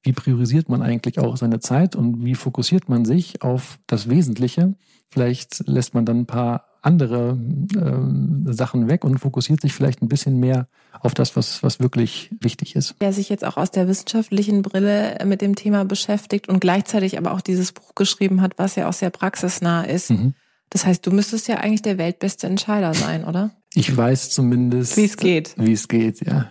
wie 0.04 0.14
priorisiert 0.14 0.70
man 0.70 0.82
eigentlich 0.82 1.20
auch 1.20 1.36
seine 1.38 1.60
Zeit 1.60 1.96
und 1.96 2.24
wie 2.24 2.36
fokussiert 2.36 2.90
man 2.90 3.06
sich 3.06 3.42
auf 3.42 3.80
das 3.88 4.10
Wesentliche. 4.10 4.76
Vielleicht 5.10 5.68
lässt 5.68 5.94
man 5.94 6.06
dann 6.06 6.20
ein 6.20 6.26
paar 6.26 6.66
andere 6.82 7.38
äh, 7.76 8.54
Sachen 8.54 8.88
weg 8.88 9.04
und 9.04 9.18
fokussiert 9.18 9.62
sich 9.62 9.74
vielleicht 9.74 10.02
ein 10.02 10.08
bisschen 10.08 10.40
mehr 10.40 10.68
auf 11.02 11.14
das, 11.14 11.36
was, 11.36 11.62
was 11.62 11.80
wirklich 11.80 12.32
wichtig 12.40 12.76
ist. 12.76 12.96
Der 13.02 13.12
sich 13.12 13.28
jetzt 13.30 13.44
auch 13.44 13.58
aus 13.58 13.72
der 13.72 13.88
wissenschaftlichen 13.88 14.62
Brille 14.62 15.18
mit 15.26 15.42
dem 15.42 15.56
Thema 15.56 15.84
beschäftigt 15.84 16.48
und 16.48 16.62
gleichzeitig 16.62 17.18
aber 17.18 17.34
auch 17.34 17.42
dieses 17.42 17.74
Buch 17.74 17.96
geschrieben 17.96 18.42
hat, 18.42 18.54
was 18.58 18.76
ja 18.76 18.88
auch 18.88 18.94
sehr 18.94 19.10
praxisnah 19.10 19.84
ist. 19.84 20.12
Mhm. 20.12 20.34
Das 20.70 20.86
heißt, 20.86 21.06
du 21.06 21.12
müsstest 21.12 21.48
ja 21.48 21.56
eigentlich 21.58 21.82
der 21.82 21.98
weltbeste 21.98 22.48
Entscheider 22.48 22.94
sein, 22.94 23.24
oder? 23.24 23.52
Ich 23.74 23.96
weiß 23.96 24.30
zumindest, 24.30 24.98
wie 24.98 25.06
es 25.06 25.18
geht. 25.18 25.54
Wie 25.58 25.74
es 25.74 25.88
geht, 25.88 26.26
ja. 26.26 26.50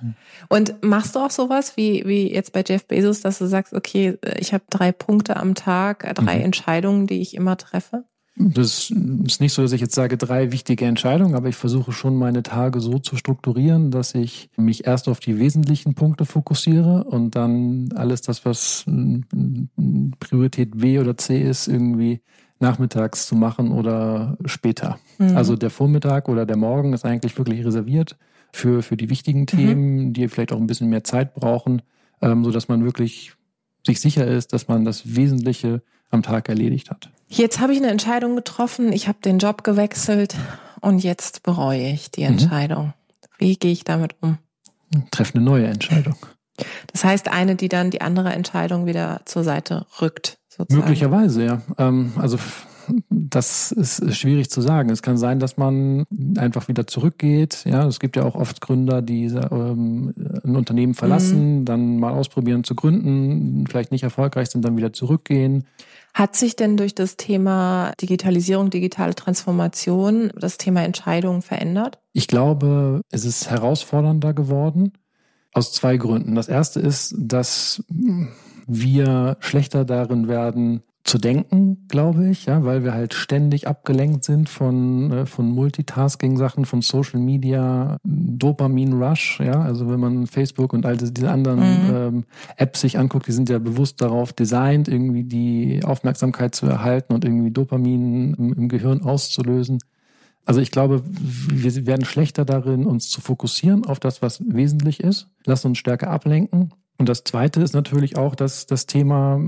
Und 0.48 0.82
machst 0.82 1.14
du 1.14 1.20
auch 1.20 1.30
sowas 1.30 1.76
wie, 1.76 2.04
wie 2.06 2.32
jetzt 2.32 2.52
bei 2.52 2.64
Jeff 2.66 2.86
Bezos, 2.86 3.20
dass 3.20 3.38
du 3.38 3.46
sagst, 3.46 3.74
okay, 3.74 4.18
ich 4.38 4.52
habe 4.52 4.64
drei 4.70 4.92
Punkte 4.92 5.36
am 5.36 5.54
Tag, 5.54 6.14
drei 6.14 6.38
mhm. 6.38 6.44
Entscheidungen, 6.44 7.06
die 7.06 7.20
ich 7.20 7.34
immer 7.34 7.56
treffe? 7.56 8.04
Das 8.40 8.92
ist 9.24 9.40
nicht 9.40 9.52
so, 9.52 9.62
dass 9.62 9.72
ich 9.72 9.80
jetzt 9.80 9.96
sage, 9.96 10.16
drei 10.16 10.52
wichtige 10.52 10.84
Entscheidungen, 10.84 11.34
aber 11.34 11.48
ich 11.48 11.56
versuche 11.56 11.90
schon 11.90 12.14
meine 12.14 12.44
Tage 12.44 12.80
so 12.80 13.00
zu 13.00 13.16
strukturieren, 13.16 13.90
dass 13.90 14.14
ich 14.14 14.48
mich 14.56 14.86
erst 14.86 15.08
auf 15.08 15.18
die 15.18 15.40
wesentlichen 15.40 15.94
Punkte 15.94 16.24
fokussiere 16.24 17.02
und 17.02 17.34
dann 17.34 17.88
alles 17.96 18.22
das, 18.22 18.44
was 18.44 18.84
Priorität 20.20 20.78
B 20.78 21.00
oder 21.00 21.16
C 21.16 21.42
ist, 21.42 21.66
irgendwie 21.66 22.20
nachmittags 22.60 23.26
zu 23.26 23.36
machen 23.36 23.72
oder 23.72 24.36
später. 24.44 24.98
Mhm. 25.18 25.36
Also 25.36 25.56
der 25.56 25.70
Vormittag 25.70 26.28
oder 26.28 26.46
der 26.46 26.56
Morgen 26.56 26.92
ist 26.92 27.04
eigentlich 27.04 27.36
wirklich 27.38 27.64
reserviert 27.64 28.16
für, 28.52 28.82
für 28.82 28.96
die 28.96 29.10
wichtigen 29.10 29.40
mhm. 29.40 29.46
Themen, 29.46 29.96
mhm. 29.96 30.12
die 30.12 30.28
vielleicht 30.28 30.52
auch 30.52 30.58
ein 30.58 30.66
bisschen 30.66 30.88
mehr 30.88 31.04
Zeit 31.04 31.34
brauchen, 31.34 31.82
ähm, 32.20 32.44
so 32.44 32.50
dass 32.50 32.68
man 32.68 32.84
wirklich 32.84 33.34
sich 33.86 34.00
sicher 34.00 34.26
ist, 34.26 34.52
dass 34.52 34.68
man 34.68 34.84
das 34.84 35.14
Wesentliche 35.16 35.82
am 36.10 36.22
Tag 36.22 36.48
erledigt 36.48 36.90
hat. 36.90 37.10
Jetzt 37.28 37.60
habe 37.60 37.72
ich 37.72 37.78
eine 37.78 37.88
Entscheidung 37.88 38.36
getroffen, 38.36 38.92
ich 38.92 39.08
habe 39.08 39.18
den 39.24 39.38
Job 39.38 39.62
gewechselt 39.62 40.34
und 40.80 41.00
jetzt 41.00 41.42
bereue 41.42 41.90
ich 41.90 42.10
die 42.10 42.22
mhm. 42.22 42.28
Entscheidung. 42.28 42.86
Mhm. 42.86 42.92
Wie 43.38 43.56
gehe 43.56 43.72
ich 43.72 43.84
damit 43.84 44.16
um? 44.20 44.38
Treffe 45.10 45.34
eine 45.34 45.44
neue 45.44 45.66
Entscheidung. 45.66 46.16
Das 46.92 47.04
heißt, 47.04 47.28
eine, 47.28 47.54
die 47.54 47.68
dann 47.68 47.90
die 47.90 48.00
andere 48.00 48.32
Entscheidung 48.32 48.86
wieder 48.86 49.20
zur 49.26 49.44
Seite 49.44 49.86
rückt. 50.00 50.38
Sozusagen. 50.58 50.84
Möglicherweise, 50.84 51.44
ja. 51.44 51.62
Ähm, 51.78 52.12
also 52.16 52.36
das 53.10 53.72
ist 53.72 54.16
schwierig 54.16 54.50
zu 54.50 54.60
sagen. 54.60 54.90
Es 54.90 55.02
kann 55.02 55.16
sein, 55.16 55.38
dass 55.38 55.56
man 55.56 56.04
einfach 56.36 56.68
wieder 56.68 56.86
zurückgeht. 56.86 57.64
Ja, 57.64 57.86
es 57.86 58.00
gibt 58.00 58.16
ja 58.16 58.24
auch 58.24 58.34
oft 58.34 58.60
Gründer, 58.60 59.02
die 59.02 59.26
ähm, 59.26 60.14
ein 60.44 60.56
Unternehmen 60.56 60.94
verlassen, 60.94 61.60
mhm. 61.60 61.64
dann 61.64 61.98
mal 61.98 62.12
ausprobieren 62.12 62.64
zu 62.64 62.74
gründen, 62.74 63.66
vielleicht 63.68 63.92
nicht 63.92 64.02
erfolgreich 64.02 64.50
sind, 64.50 64.64
dann 64.64 64.76
wieder 64.76 64.92
zurückgehen. 64.92 65.64
Hat 66.14 66.34
sich 66.34 66.56
denn 66.56 66.76
durch 66.76 66.94
das 66.94 67.16
Thema 67.16 67.92
Digitalisierung, 68.00 68.70
digitale 68.70 69.14
Transformation 69.14 70.32
das 70.34 70.56
Thema 70.56 70.82
Entscheidungen 70.82 71.42
verändert? 71.42 71.98
Ich 72.12 72.26
glaube, 72.26 73.02
es 73.10 73.24
ist 73.24 73.50
herausfordernder 73.50 74.34
geworden. 74.34 74.92
Aus 75.52 75.72
zwei 75.72 75.96
Gründen. 75.96 76.34
Das 76.34 76.48
erste 76.48 76.80
ist, 76.80 77.14
dass 77.18 77.82
wir 78.68 79.36
schlechter 79.40 79.84
darin 79.84 80.28
werden, 80.28 80.82
zu 81.08 81.16
denken, 81.16 81.86
glaube 81.88 82.28
ich, 82.28 82.44
ja, 82.46 82.64
weil 82.64 82.84
wir 82.84 82.92
halt 82.92 83.14
ständig 83.14 83.66
abgelenkt 83.66 84.24
sind 84.24 84.50
von, 84.50 85.10
äh, 85.10 85.26
von 85.26 85.50
Multitasking-Sachen, 85.50 86.66
von 86.66 86.82
Social 86.82 87.18
Media, 87.18 87.96
Dopamin-Rush, 88.04 89.40
ja, 89.40 89.62
also 89.62 89.88
wenn 89.88 90.00
man 90.00 90.26
Facebook 90.26 90.74
und 90.74 90.84
all 90.84 90.98
diese 90.98 91.30
anderen 91.30 91.60
mhm. 91.60 91.94
ähm, 91.94 92.24
Apps 92.58 92.82
sich 92.82 92.98
anguckt, 92.98 93.26
die 93.26 93.32
sind 93.32 93.48
ja 93.48 93.58
bewusst 93.58 94.02
darauf 94.02 94.34
designt, 94.34 94.86
irgendwie 94.86 95.24
die 95.24 95.80
Aufmerksamkeit 95.82 96.54
zu 96.54 96.66
erhalten 96.66 97.14
und 97.14 97.24
irgendwie 97.24 97.52
Dopamin 97.52 98.34
im, 98.34 98.52
im 98.52 98.68
Gehirn 98.68 99.00
auszulösen. 99.00 99.78
Also 100.44 100.60
ich 100.60 100.70
glaube, 100.70 101.02
wir 101.04 101.86
werden 101.86 102.04
schlechter 102.04 102.44
darin, 102.44 102.84
uns 102.86 103.08
zu 103.08 103.22
fokussieren 103.22 103.86
auf 103.86 103.98
das, 103.98 104.20
was 104.20 104.42
wesentlich 104.46 105.00
ist. 105.00 105.28
Lass 105.46 105.64
uns 105.64 105.78
stärker 105.78 106.10
ablenken. 106.10 106.72
Und 106.98 107.08
das 107.08 107.22
Zweite 107.22 107.62
ist 107.62 107.74
natürlich 107.74 108.18
auch, 108.18 108.34
dass 108.34 108.66
das 108.66 108.86
Thema 108.86 109.40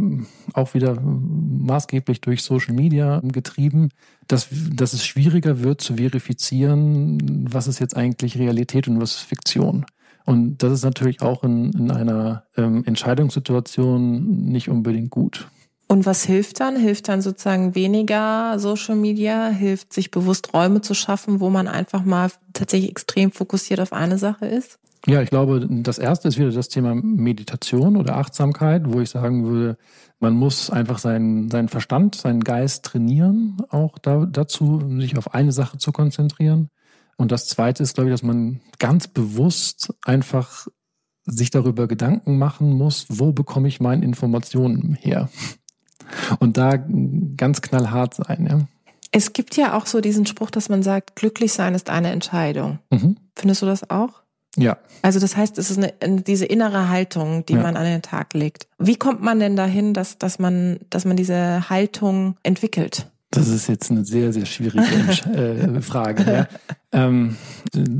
auch 0.52 0.74
wieder 0.74 1.00
maßgeblich 1.00 2.20
durch 2.20 2.44
Social 2.44 2.74
Media 2.74 3.20
getrieben, 3.24 3.90
dass, 4.28 4.48
dass 4.72 4.92
es 4.92 5.04
schwieriger 5.04 5.60
wird 5.60 5.80
zu 5.80 5.96
verifizieren, 5.96 7.48
was 7.50 7.66
ist 7.66 7.80
jetzt 7.80 7.96
eigentlich 7.96 8.38
Realität 8.38 8.86
und 8.86 9.00
was 9.00 9.16
ist 9.16 9.22
Fiktion. 9.22 9.84
Und 10.26 10.58
das 10.62 10.72
ist 10.72 10.84
natürlich 10.84 11.22
auch 11.22 11.42
in, 11.42 11.72
in 11.72 11.90
einer 11.90 12.44
ähm, 12.56 12.84
Entscheidungssituation 12.86 14.44
nicht 14.44 14.68
unbedingt 14.68 15.10
gut. 15.10 15.48
Und 15.88 16.06
was 16.06 16.24
hilft 16.24 16.60
dann? 16.60 16.76
Hilft 16.76 17.08
dann 17.08 17.20
sozusagen 17.20 17.74
weniger 17.74 18.60
Social 18.60 18.94
Media? 18.94 19.48
Hilft 19.48 19.92
sich 19.92 20.12
bewusst 20.12 20.54
Räume 20.54 20.82
zu 20.82 20.94
schaffen, 20.94 21.40
wo 21.40 21.50
man 21.50 21.66
einfach 21.66 22.04
mal 22.04 22.30
tatsächlich 22.52 22.90
extrem 22.90 23.32
fokussiert 23.32 23.80
auf 23.80 23.92
eine 23.92 24.16
Sache 24.16 24.46
ist? 24.46 24.78
Ja, 25.06 25.22
ich 25.22 25.30
glaube, 25.30 25.66
das 25.70 25.98
erste 25.98 26.28
ist 26.28 26.38
wieder 26.38 26.50
das 26.50 26.68
Thema 26.68 26.94
Meditation 26.94 27.96
oder 27.96 28.16
Achtsamkeit, 28.16 28.82
wo 28.84 29.00
ich 29.00 29.10
sagen 29.10 29.46
würde, 29.46 29.78
man 30.18 30.34
muss 30.34 30.70
einfach 30.70 30.98
seinen, 30.98 31.50
seinen 31.50 31.68
Verstand, 31.68 32.14
seinen 32.14 32.44
Geist 32.44 32.84
trainieren, 32.84 33.56
auch 33.70 33.98
da, 33.98 34.26
dazu, 34.26 34.82
sich 35.00 35.16
auf 35.16 35.32
eine 35.34 35.52
Sache 35.52 35.78
zu 35.78 35.92
konzentrieren. 35.92 36.68
Und 37.16 37.32
das 37.32 37.46
zweite 37.46 37.82
ist, 37.82 37.94
glaube 37.94 38.10
ich, 38.10 38.14
dass 38.14 38.22
man 38.22 38.60
ganz 38.78 39.08
bewusst 39.08 39.94
einfach 40.04 40.66
sich 41.24 41.50
darüber 41.50 41.86
Gedanken 41.86 42.38
machen 42.38 42.70
muss, 42.70 43.06
wo 43.08 43.32
bekomme 43.32 43.68
ich 43.68 43.80
meine 43.80 44.04
Informationen 44.04 44.94
her? 44.94 45.28
Und 46.40 46.56
da 46.56 46.76
ganz 46.76 47.62
knallhart 47.62 48.14
sein, 48.14 48.46
ja. 48.50 48.60
Es 49.12 49.32
gibt 49.32 49.56
ja 49.56 49.76
auch 49.76 49.86
so 49.86 50.00
diesen 50.00 50.26
Spruch, 50.26 50.50
dass 50.50 50.68
man 50.68 50.82
sagt, 50.82 51.16
glücklich 51.16 51.52
sein 51.52 51.74
ist 51.74 51.90
eine 51.90 52.10
Entscheidung. 52.10 52.78
Mhm. 52.90 53.16
Findest 53.34 53.62
du 53.62 53.66
das 53.66 53.90
auch? 53.90 54.19
Ja. 54.56 54.78
Also 55.02 55.20
das 55.20 55.36
heißt, 55.36 55.58
es 55.58 55.70
ist 55.70 55.78
eine, 55.78 56.22
diese 56.22 56.44
innere 56.44 56.88
Haltung, 56.88 57.46
die 57.46 57.54
ja. 57.54 57.62
man 57.62 57.76
an 57.76 57.84
den 57.84 58.02
Tag 58.02 58.34
legt. 58.34 58.66
Wie 58.78 58.96
kommt 58.96 59.22
man 59.22 59.38
denn 59.38 59.56
dahin, 59.56 59.94
dass, 59.94 60.18
dass, 60.18 60.38
man, 60.38 60.80
dass 60.90 61.04
man 61.04 61.16
diese 61.16 61.70
Haltung 61.70 62.36
entwickelt? 62.42 63.06
Das 63.32 63.46
ist 63.46 63.68
jetzt 63.68 63.92
eine 63.92 64.04
sehr, 64.04 64.32
sehr 64.32 64.44
schwierige 64.44 64.82
äh, 65.32 65.80
Frage. 65.80 66.24
Ja. 66.32 66.48
Ähm, 66.90 67.36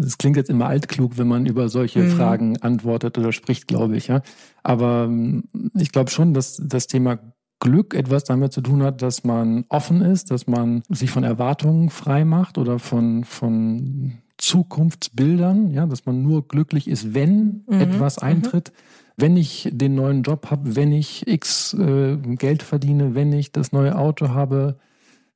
es 0.05 0.19
klingt 0.19 0.37
jetzt 0.37 0.51
immer 0.51 0.67
altklug, 0.67 1.19
wenn 1.19 1.29
man 1.29 1.47
über 1.47 1.69
solche 1.69 2.01
mhm. 2.01 2.11
Fragen 2.11 2.57
antwortet 2.61 3.17
oder 3.17 3.31
spricht, 3.33 3.69
glaube 3.69 3.97
ich. 3.97 4.09
Ja. 4.09 4.23
Aber 4.65 5.05
ähm, 5.05 5.45
ich 5.79 5.93
glaube 5.93 6.11
schon, 6.11 6.35
dass 6.35 6.61
das 6.61 6.89
Thema 6.89 7.21
Glück 7.61 7.95
etwas 7.95 8.25
damit 8.25 8.53
zu 8.53 8.61
tun 8.61 8.83
hat, 8.83 9.03
dass 9.03 9.23
man 9.23 9.67
offen 9.69 10.01
ist, 10.01 10.31
dass 10.33 10.47
man 10.49 10.83
sich 10.89 11.11
von 11.11 11.23
Erwartungen 11.23 11.91
frei 11.91 12.25
macht 12.25 12.59
oder 12.59 12.79
von, 12.79 13.23
von 13.25 14.15
Zukunftsbildern, 14.41 15.71
ja, 15.71 15.87
dass 15.87 16.07
man 16.07 16.23
nur 16.23 16.49
glücklich 16.49 16.89
ist, 16.89 17.15
wenn 17.15 17.65
mhm. 17.67 17.81
etwas 17.81 18.21
mhm. 18.21 18.29
eintritt, 18.29 18.73
mhm. 18.73 19.23
wenn 19.23 19.37
ich 19.37 19.69
den 19.71 19.95
neuen 19.95 20.23
Job 20.23 20.51
habe, 20.51 20.77
wenn 20.77 20.93
ich 20.93 21.27
X 21.29 21.75
äh, 21.75 22.17
Geld 22.17 22.63
verdiene, 22.63 23.15
wenn 23.15 23.33
ich 23.33 23.53
das 23.53 23.73
neue 23.73 23.97
Auto 23.97 24.31
habe, 24.31 24.79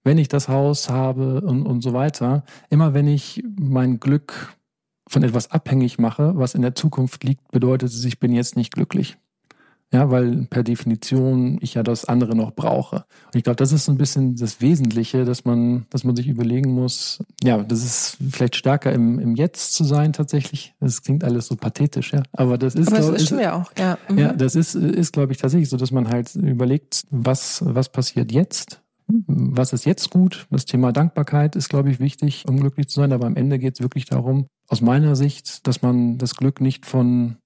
wenn 0.05 0.19
ich 0.19 0.29
das 0.29 0.49
Haus 0.49 0.89
habe 0.91 1.41
und, 1.43 1.67
und 1.67 1.83
so 1.83 1.93
weiter. 1.93 2.45
Immer 2.71 2.95
wenn 2.95 3.09
ich 3.09 3.43
mein 3.59 4.01
Glück 4.01 4.55
von 5.07 5.23
etwas 5.23 5.51
abhängig 5.51 5.99
mache, 5.99 6.33
was 6.37 6.55
in 6.55 6.63
der 6.63 6.75
Zukunft 6.75 7.25
liegt, 7.25 7.51
bedeutet 7.51 7.91
es, 7.91 8.05
ich 8.05 8.19
bin 8.19 8.33
jetzt 8.33 8.57
nicht 8.57 8.73
glücklich. 8.73 9.17
Ja, 9.95 10.11
weil 10.11 10.47
per 10.51 10.65
Definition 10.65 11.57
ich 11.61 11.75
ja 11.75 11.85
das 11.85 12.05
andere 12.05 12.35
noch 12.35 12.51
brauche. 12.51 13.05
Und 13.27 13.37
ich 13.37 13.45
glaube, 13.45 13.55
das 13.55 13.71
ist 13.71 13.85
so 13.85 13.93
ein 13.93 13.97
bisschen 13.97 14.35
das 14.35 14.61
Wesentliche, 14.61 15.25
dass 15.25 15.45
man, 15.45 15.87
dass 15.91 16.03
man 16.03 16.17
sich 16.17 16.27
überlegen 16.27 16.73
muss, 16.73 17.23
ja, 17.45 17.63
das 17.63 17.85
ist 17.85 18.17
vielleicht 18.29 18.57
stärker 18.57 18.93
im, 18.93 19.21
im 19.21 19.37
Jetzt 19.37 19.75
zu 19.75 19.85
sein 19.85 20.13
tatsächlich. 20.13 20.75
Das 20.81 21.03
klingt 21.03 21.23
alles 21.23 21.47
so 21.47 21.55
pathetisch, 21.55 22.13
ja. 22.13 22.25
Aber 22.33 22.59
das 22.59 22.75
ist, 22.75 22.89
Aber 22.89 22.97
das 22.97 23.07
glaub, 23.07 23.17
ist, 23.19 23.31
ist 23.31 23.47
auch, 23.47 23.71
ja. 23.79 23.97
Mhm. 24.09 24.19
Ja, 24.19 24.33
das 24.33 24.57
ist, 24.57 24.75
ist, 24.75 25.13
glaube 25.13 25.31
ich, 25.31 25.39
tatsächlich 25.39 25.69
so, 25.69 25.77
dass 25.77 25.93
man 25.93 26.09
halt 26.09 26.35
überlegt, 26.35 27.05
was, 27.11 27.63
was 27.65 27.89
passiert 27.89 28.33
jetzt? 28.33 28.81
Was 29.07 29.73
ist 29.73 29.87
jetzt 29.87 30.11
gut? 30.11 30.49
Das 30.51 30.65
Thema 30.65 30.91
Dankbarkeit 30.91 31.55
ist, 31.55 31.69
glaube 31.69 31.91
ich, 31.91 32.01
wichtig, 32.01 32.47
um 32.49 32.59
glücklich 32.59 32.89
zu 32.89 32.97
sein. 33.01 33.13
Aber 33.13 33.27
am 33.27 33.37
Ende 33.37 33.61
geht 33.61 33.75
es 33.75 33.81
wirklich 33.81 34.07
darum, 34.07 34.49
aus 34.69 34.81
meiner 34.81 35.15
Sicht, 35.15 35.69
dass 35.69 35.83
man 35.83 36.19
das 36.19 36.35
Glück 36.35 36.61
nicht 36.61 36.85
von 36.85 37.37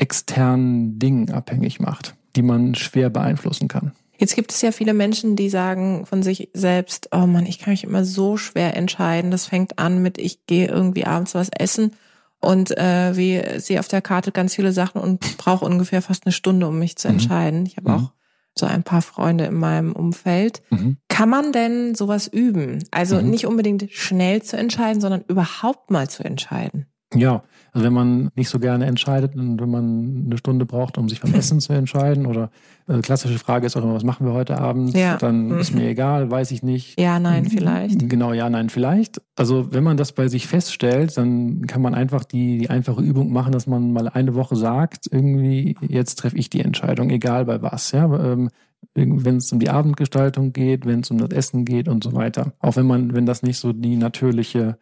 externen 0.00 0.98
Dingen 0.98 1.30
abhängig 1.30 1.80
macht, 1.80 2.16
die 2.36 2.42
man 2.42 2.74
schwer 2.74 3.10
beeinflussen 3.10 3.68
kann. 3.68 3.92
Jetzt 4.18 4.34
gibt 4.34 4.50
es 4.50 4.62
ja 4.62 4.72
viele 4.72 4.94
Menschen, 4.94 5.36
die 5.36 5.48
sagen 5.48 6.04
von 6.04 6.24
sich 6.24 6.50
selbst, 6.52 7.10
oh 7.12 7.26
Mann, 7.26 7.46
ich 7.46 7.60
kann 7.60 7.72
mich 7.72 7.84
immer 7.84 8.04
so 8.04 8.36
schwer 8.36 8.76
entscheiden. 8.76 9.30
Das 9.30 9.46
fängt 9.46 9.78
an 9.78 10.02
mit, 10.02 10.18
ich 10.18 10.44
gehe 10.46 10.66
irgendwie 10.66 11.04
abends 11.04 11.36
was 11.36 11.50
essen 11.50 11.92
und 12.40 12.76
äh, 12.76 13.16
wie 13.16 13.60
sehe 13.60 13.78
auf 13.78 13.86
der 13.86 14.02
Karte 14.02 14.32
ganz 14.32 14.56
viele 14.56 14.72
Sachen 14.72 15.00
und 15.00 15.38
brauche 15.38 15.64
ungefähr 15.64 16.02
fast 16.02 16.26
eine 16.26 16.32
Stunde, 16.32 16.66
um 16.66 16.80
mich 16.80 16.96
zu 16.96 17.08
mhm. 17.08 17.14
entscheiden. 17.14 17.66
Ich 17.66 17.76
habe 17.76 17.90
mhm. 17.90 17.96
auch 17.96 18.12
so 18.56 18.66
ein 18.66 18.82
paar 18.82 19.02
Freunde 19.02 19.44
in 19.44 19.54
meinem 19.54 19.92
Umfeld. 19.92 20.62
Mhm. 20.70 20.96
Kann 21.08 21.28
man 21.28 21.52
denn 21.52 21.94
sowas 21.94 22.26
üben? 22.26 22.82
Also 22.90 23.20
mhm. 23.20 23.30
nicht 23.30 23.46
unbedingt 23.46 23.88
schnell 23.92 24.42
zu 24.42 24.56
entscheiden, 24.56 25.00
sondern 25.00 25.22
überhaupt 25.28 25.92
mal 25.92 26.10
zu 26.10 26.24
entscheiden. 26.24 26.86
Ja, 27.14 27.44
Also 27.72 27.86
wenn 27.86 27.92
man 27.92 28.30
nicht 28.34 28.48
so 28.48 28.58
gerne 28.58 28.86
entscheidet 28.86 29.36
und 29.36 29.60
wenn 29.60 29.70
man 29.70 30.24
eine 30.26 30.38
Stunde 30.38 30.66
braucht, 30.66 30.98
um 30.98 31.08
sich 31.08 31.20
beim 31.20 31.34
Essen 31.34 31.60
zu 31.60 31.72
entscheiden 31.72 32.26
oder 32.26 32.50
äh, 32.88 33.00
klassische 33.00 33.38
Frage 33.38 33.66
ist 33.66 33.76
auch 33.76 33.82
immer, 33.82 33.94
was 33.94 34.04
machen 34.04 34.26
wir 34.26 34.32
heute 34.32 34.58
Abend? 34.58 34.96
Ja. 34.96 35.16
Dann 35.16 35.48
mhm. 35.48 35.58
ist 35.58 35.74
mir 35.74 35.88
egal, 35.88 36.30
weiß 36.30 36.50
ich 36.50 36.62
nicht. 36.62 36.98
Ja, 36.98 37.18
nein, 37.18 37.46
vielleicht. 37.46 38.08
Genau, 38.08 38.32
ja, 38.32 38.48
nein, 38.48 38.70
vielleicht. 38.70 39.20
Also 39.36 39.72
wenn 39.72 39.84
man 39.84 39.96
das 39.96 40.12
bei 40.12 40.28
sich 40.28 40.46
feststellt, 40.46 41.16
dann 41.16 41.66
kann 41.66 41.82
man 41.82 41.94
einfach 41.94 42.24
die, 42.24 42.58
die 42.58 42.70
einfache 42.70 43.02
Übung 43.02 43.32
machen, 43.32 43.52
dass 43.52 43.66
man 43.66 43.92
mal 43.92 44.08
eine 44.08 44.34
Woche 44.34 44.56
sagt, 44.56 45.06
irgendwie, 45.10 45.76
jetzt 45.80 46.16
treffe 46.16 46.36
ich 46.36 46.50
die 46.50 46.60
Entscheidung, 46.60 47.10
egal 47.10 47.44
bei 47.44 47.62
was. 47.62 47.92
Ja, 47.92 48.04
ähm, 48.04 48.50
wenn 48.94 49.36
es 49.36 49.52
um 49.52 49.58
die 49.58 49.70
Abendgestaltung 49.70 50.52
geht, 50.52 50.86
wenn 50.86 51.00
es 51.00 51.10
um 51.10 51.18
das 51.18 51.30
Essen 51.30 51.64
geht 51.64 51.88
und 51.88 52.02
so 52.02 52.14
weiter. 52.14 52.52
Auch 52.60 52.76
wenn 52.76 52.86
man, 52.86 53.14
wenn 53.14 53.26
das 53.26 53.42
nicht 53.42 53.58
so 53.58 53.72
die 53.72 53.96
natürliche 53.96 54.78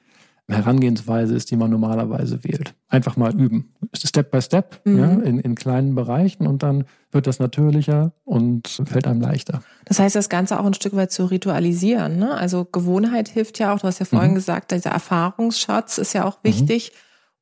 Herangehensweise 0.48 1.34
ist, 1.34 1.50
die 1.50 1.56
man 1.56 1.70
normalerweise 1.70 2.44
wählt. 2.44 2.74
Einfach 2.88 3.16
mal 3.16 3.34
üben. 3.34 3.74
Step 3.94 4.30
by 4.30 4.40
Step, 4.40 4.80
mhm. 4.84 4.98
ja, 4.98 5.10
in, 5.10 5.40
in 5.40 5.54
kleinen 5.56 5.96
Bereichen 5.96 6.46
und 6.46 6.62
dann 6.62 6.84
wird 7.10 7.26
das 7.26 7.40
natürlicher 7.40 8.12
und 8.24 8.68
fällt 8.84 9.08
einem 9.08 9.20
leichter. 9.20 9.62
Das 9.86 9.98
heißt, 9.98 10.14
das 10.14 10.28
Ganze 10.28 10.60
auch 10.60 10.64
ein 10.64 10.74
Stück 10.74 10.94
weit 10.94 11.10
zu 11.10 11.24
ritualisieren. 11.24 12.18
Ne? 12.18 12.32
Also 12.34 12.64
Gewohnheit 12.64 13.28
hilft 13.28 13.58
ja 13.58 13.74
auch, 13.74 13.80
du 13.80 13.88
hast 13.88 13.98
ja 13.98 14.06
vorhin 14.06 14.32
mhm. 14.32 14.36
gesagt, 14.36 14.70
dieser 14.70 14.90
Erfahrungsschatz 14.90 15.98
ist 15.98 16.12
ja 16.12 16.24
auch 16.24 16.38
mhm. 16.38 16.48
wichtig, 16.48 16.92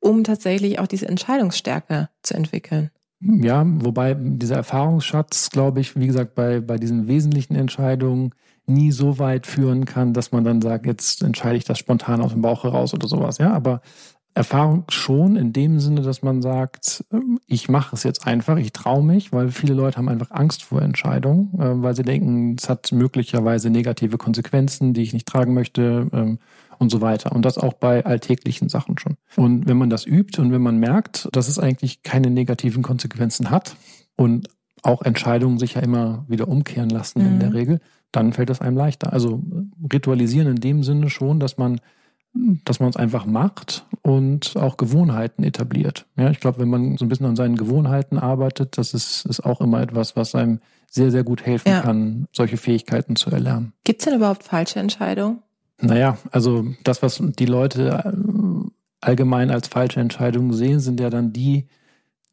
mhm. 0.01 0.09
um 0.09 0.23
tatsächlich 0.23 0.79
auch 0.79 0.87
diese 0.87 1.07
Entscheidungsstärke 1.07 2.09
zu 2.23 2.33
entwickeln. 2.33 2.89
Ja, 3.19 3.63
wobei 3.65 4.15
dieser 4.15 4.55
Erfahrungsschatz, 4.55 5.49
glaube 5.49 5.79
ich, 5.79 5.95
wie 5.95 6.07
gesagt, 6.07 6.35
bei, 6.35 6.59
bei 6.59 6.77
diesen 6.77 7.07
wesentlichen 7.07 7.55
Entscheidungen 7.55 8.31
nie 8.67 8.91
so 8.91 9.19
weit 9.19 9.47
führen 9.47 9.85
kann, 9.85 10.13
dass 10.13 10.31
man 10.31 10.43
dann 10.43 10.61
sagt, 10.61 10.85
jetzt 10.85 11.21
entscheide 11.21 11.57
ich 11.57 11.65
das 11.65 11.77
spontan 11.77 12.21
aus 12.21 12.31
dem 12.31 12.41
Bauch 12.41 12.63
heraus 12.63 12.93
oder 12.93 13.07
sowas. 13.07 13.37
Ja, 13.37 13.53
aber 13.53 13.81
Erfahrung 14.35 14.83
schon 14.89 15.37
in 15.37 15.53
dem 15.53 15.79
Sinne, 15.79 16.01
dass 16.01 16.21
man 16.21 16.41
sagt, 16.41 17.05
ähm, 17.11 17.39
ich 17.47 17.69
mache 17.69 17.95
es 17.95 18.03
jetzt 18.03 18.27
einfach, 18.27 18.57
ich 18.57 18.73
traue 18.73 19.01
mich, 19.01 19.31
weil 19.31 19.49
viele 19.49 19.73
Leute 19.73 19.97
haben 19.97 20.09
einfach 20.09 20.31
Angst 20.31 20.63
vor 20.63 20.81
Entscheidungen, 20.81 21.53
äh, 21.57 21.81
weil 21.81 21.95
sie 21.95 22.03
denken, 22.03 22.55
es 22.59 22.67
hat 22.67 22.91
möglicherweise 22.91 23.69
negative 23.69 24.17
Konsequenzen, 24.17 24.93
die 24.93 25.03
ich 25.03 25.13
nicht 25.13 25.25
tragen 25.25 25.53
möchte 25.53 26.09
ähm, 26.11 26.39
und 26.79 26.89
so 26.89 26.99
weiter. 26.99 27.31
Und 27.31 27.45
das 27.45 27.57
auch 27.57 27.73
bei 27.73 28.05
alltäglichen 28.05 28.67
Sachen 28.67 28.97
schon. 28.97 29.15
Und 29.37 29.69
wenn 29.69 29.77
man 29.77 29.89
das 29.89 30.05
übt 30.05 30.41
und 30.41 30.51
wenn 30.51 30.61
man 30.61 30.79
merkt, 30.79 31.29
dass 31.31 31.47
es 31.47 31.57
eigentlich 31.57 32.03
keine 32.03 32.29
negativen 32.29 32.83
Konsequenzen 32.83 33.49
hat 33.49 33.77
und 34.17 34.49
auch 34.83 35.01
Entscheidungen 35.01 35.59
sich 35.59 35.75
ja 35.75 35.81
immer 35.81 36.25
wieder 36.27 36.49
umkehren 36.49 36.89
lassen 36.89 37.21
mhm. 37.21 37.27
in 37.27 37.39
der 37.39 37.49
mhm. 37.49 37.55
Regel, 37.55 37.79
dann 38.15 38.33
fällt 38.33 38.49
es 38.49 38.61
einem 38.61 38.77
leichter. 38.77 39.13
Also 39.13 39.41
ritualisieren 39.91 40.47
in 40.47 40.55
dem 40.55 40.83
Sinne 40.83 41.09
schon, 41.09 41.39
dass 41.39 41.57
man 41.57 41.79
dass 42.65 42.79
man 42.79 42.89
es 42.89 42.97
einfach 42.97 43.25
macht 43.25 43.85
und 44.01 44.57
auch 44.57 44.77
Gewohnheiten 44.77 45.43
etabliert. 45.43 46.05
Ja, 46.17 46.29
ich 46.29 46.39
glaube, 46.39 46.59
wenn 46.59 46.69
man 46.69 46.97
so 46.97 47.05
ein 47.05 47.07
bisschen 47.07 47.25
an 47.25 47.35
seinen 47.35 47.55
Gewohnheiten 47.55 48.19
arbeitet, 48.19 48.77
das 48.77 48.93
ist, 48.93 49.25
ist 49.25 49.45
auch 49.45 49.61
immer 49.61 49.81
etwas, 49.81 50.15
was 50.15 50.35
einem 50.35 50.59
sehr, 50.91 51.11
sehr 51.11 51.23
gut 51.23 51.45
helfen 51.45 51.69
ja. 51.69 51.81
kann, 51.81 52.27
solche 52.31 52.57
Fähigkeiten 52.57 53.15
zu 53.15 53.29
erlernen. 53.29 53.73
Gibt 53.83 54.01
es 54.01 54.05
denn 54.05 54.15
überhaupt 54.15 54.43
falsche 54.43 54.79
Entscheidungen? 54.79 55.39
Naja, 55.81 56.17
also 56.31 56.65
das, 56.83 57.01
was 57.01 57.21
die 57.21 57.45
Leute 57.45 58.03
äh, 58.03 58.69
allgemein 59.01 59.49
als 59.49 59.67
falsche 59.67 59.99
Entscheidungen 59.99 60.53
sehen, 60.53 60.79
sind 60.79 60.99
ja 60.99 61.09
dann 61.09 61.33
die, 61.33 61.67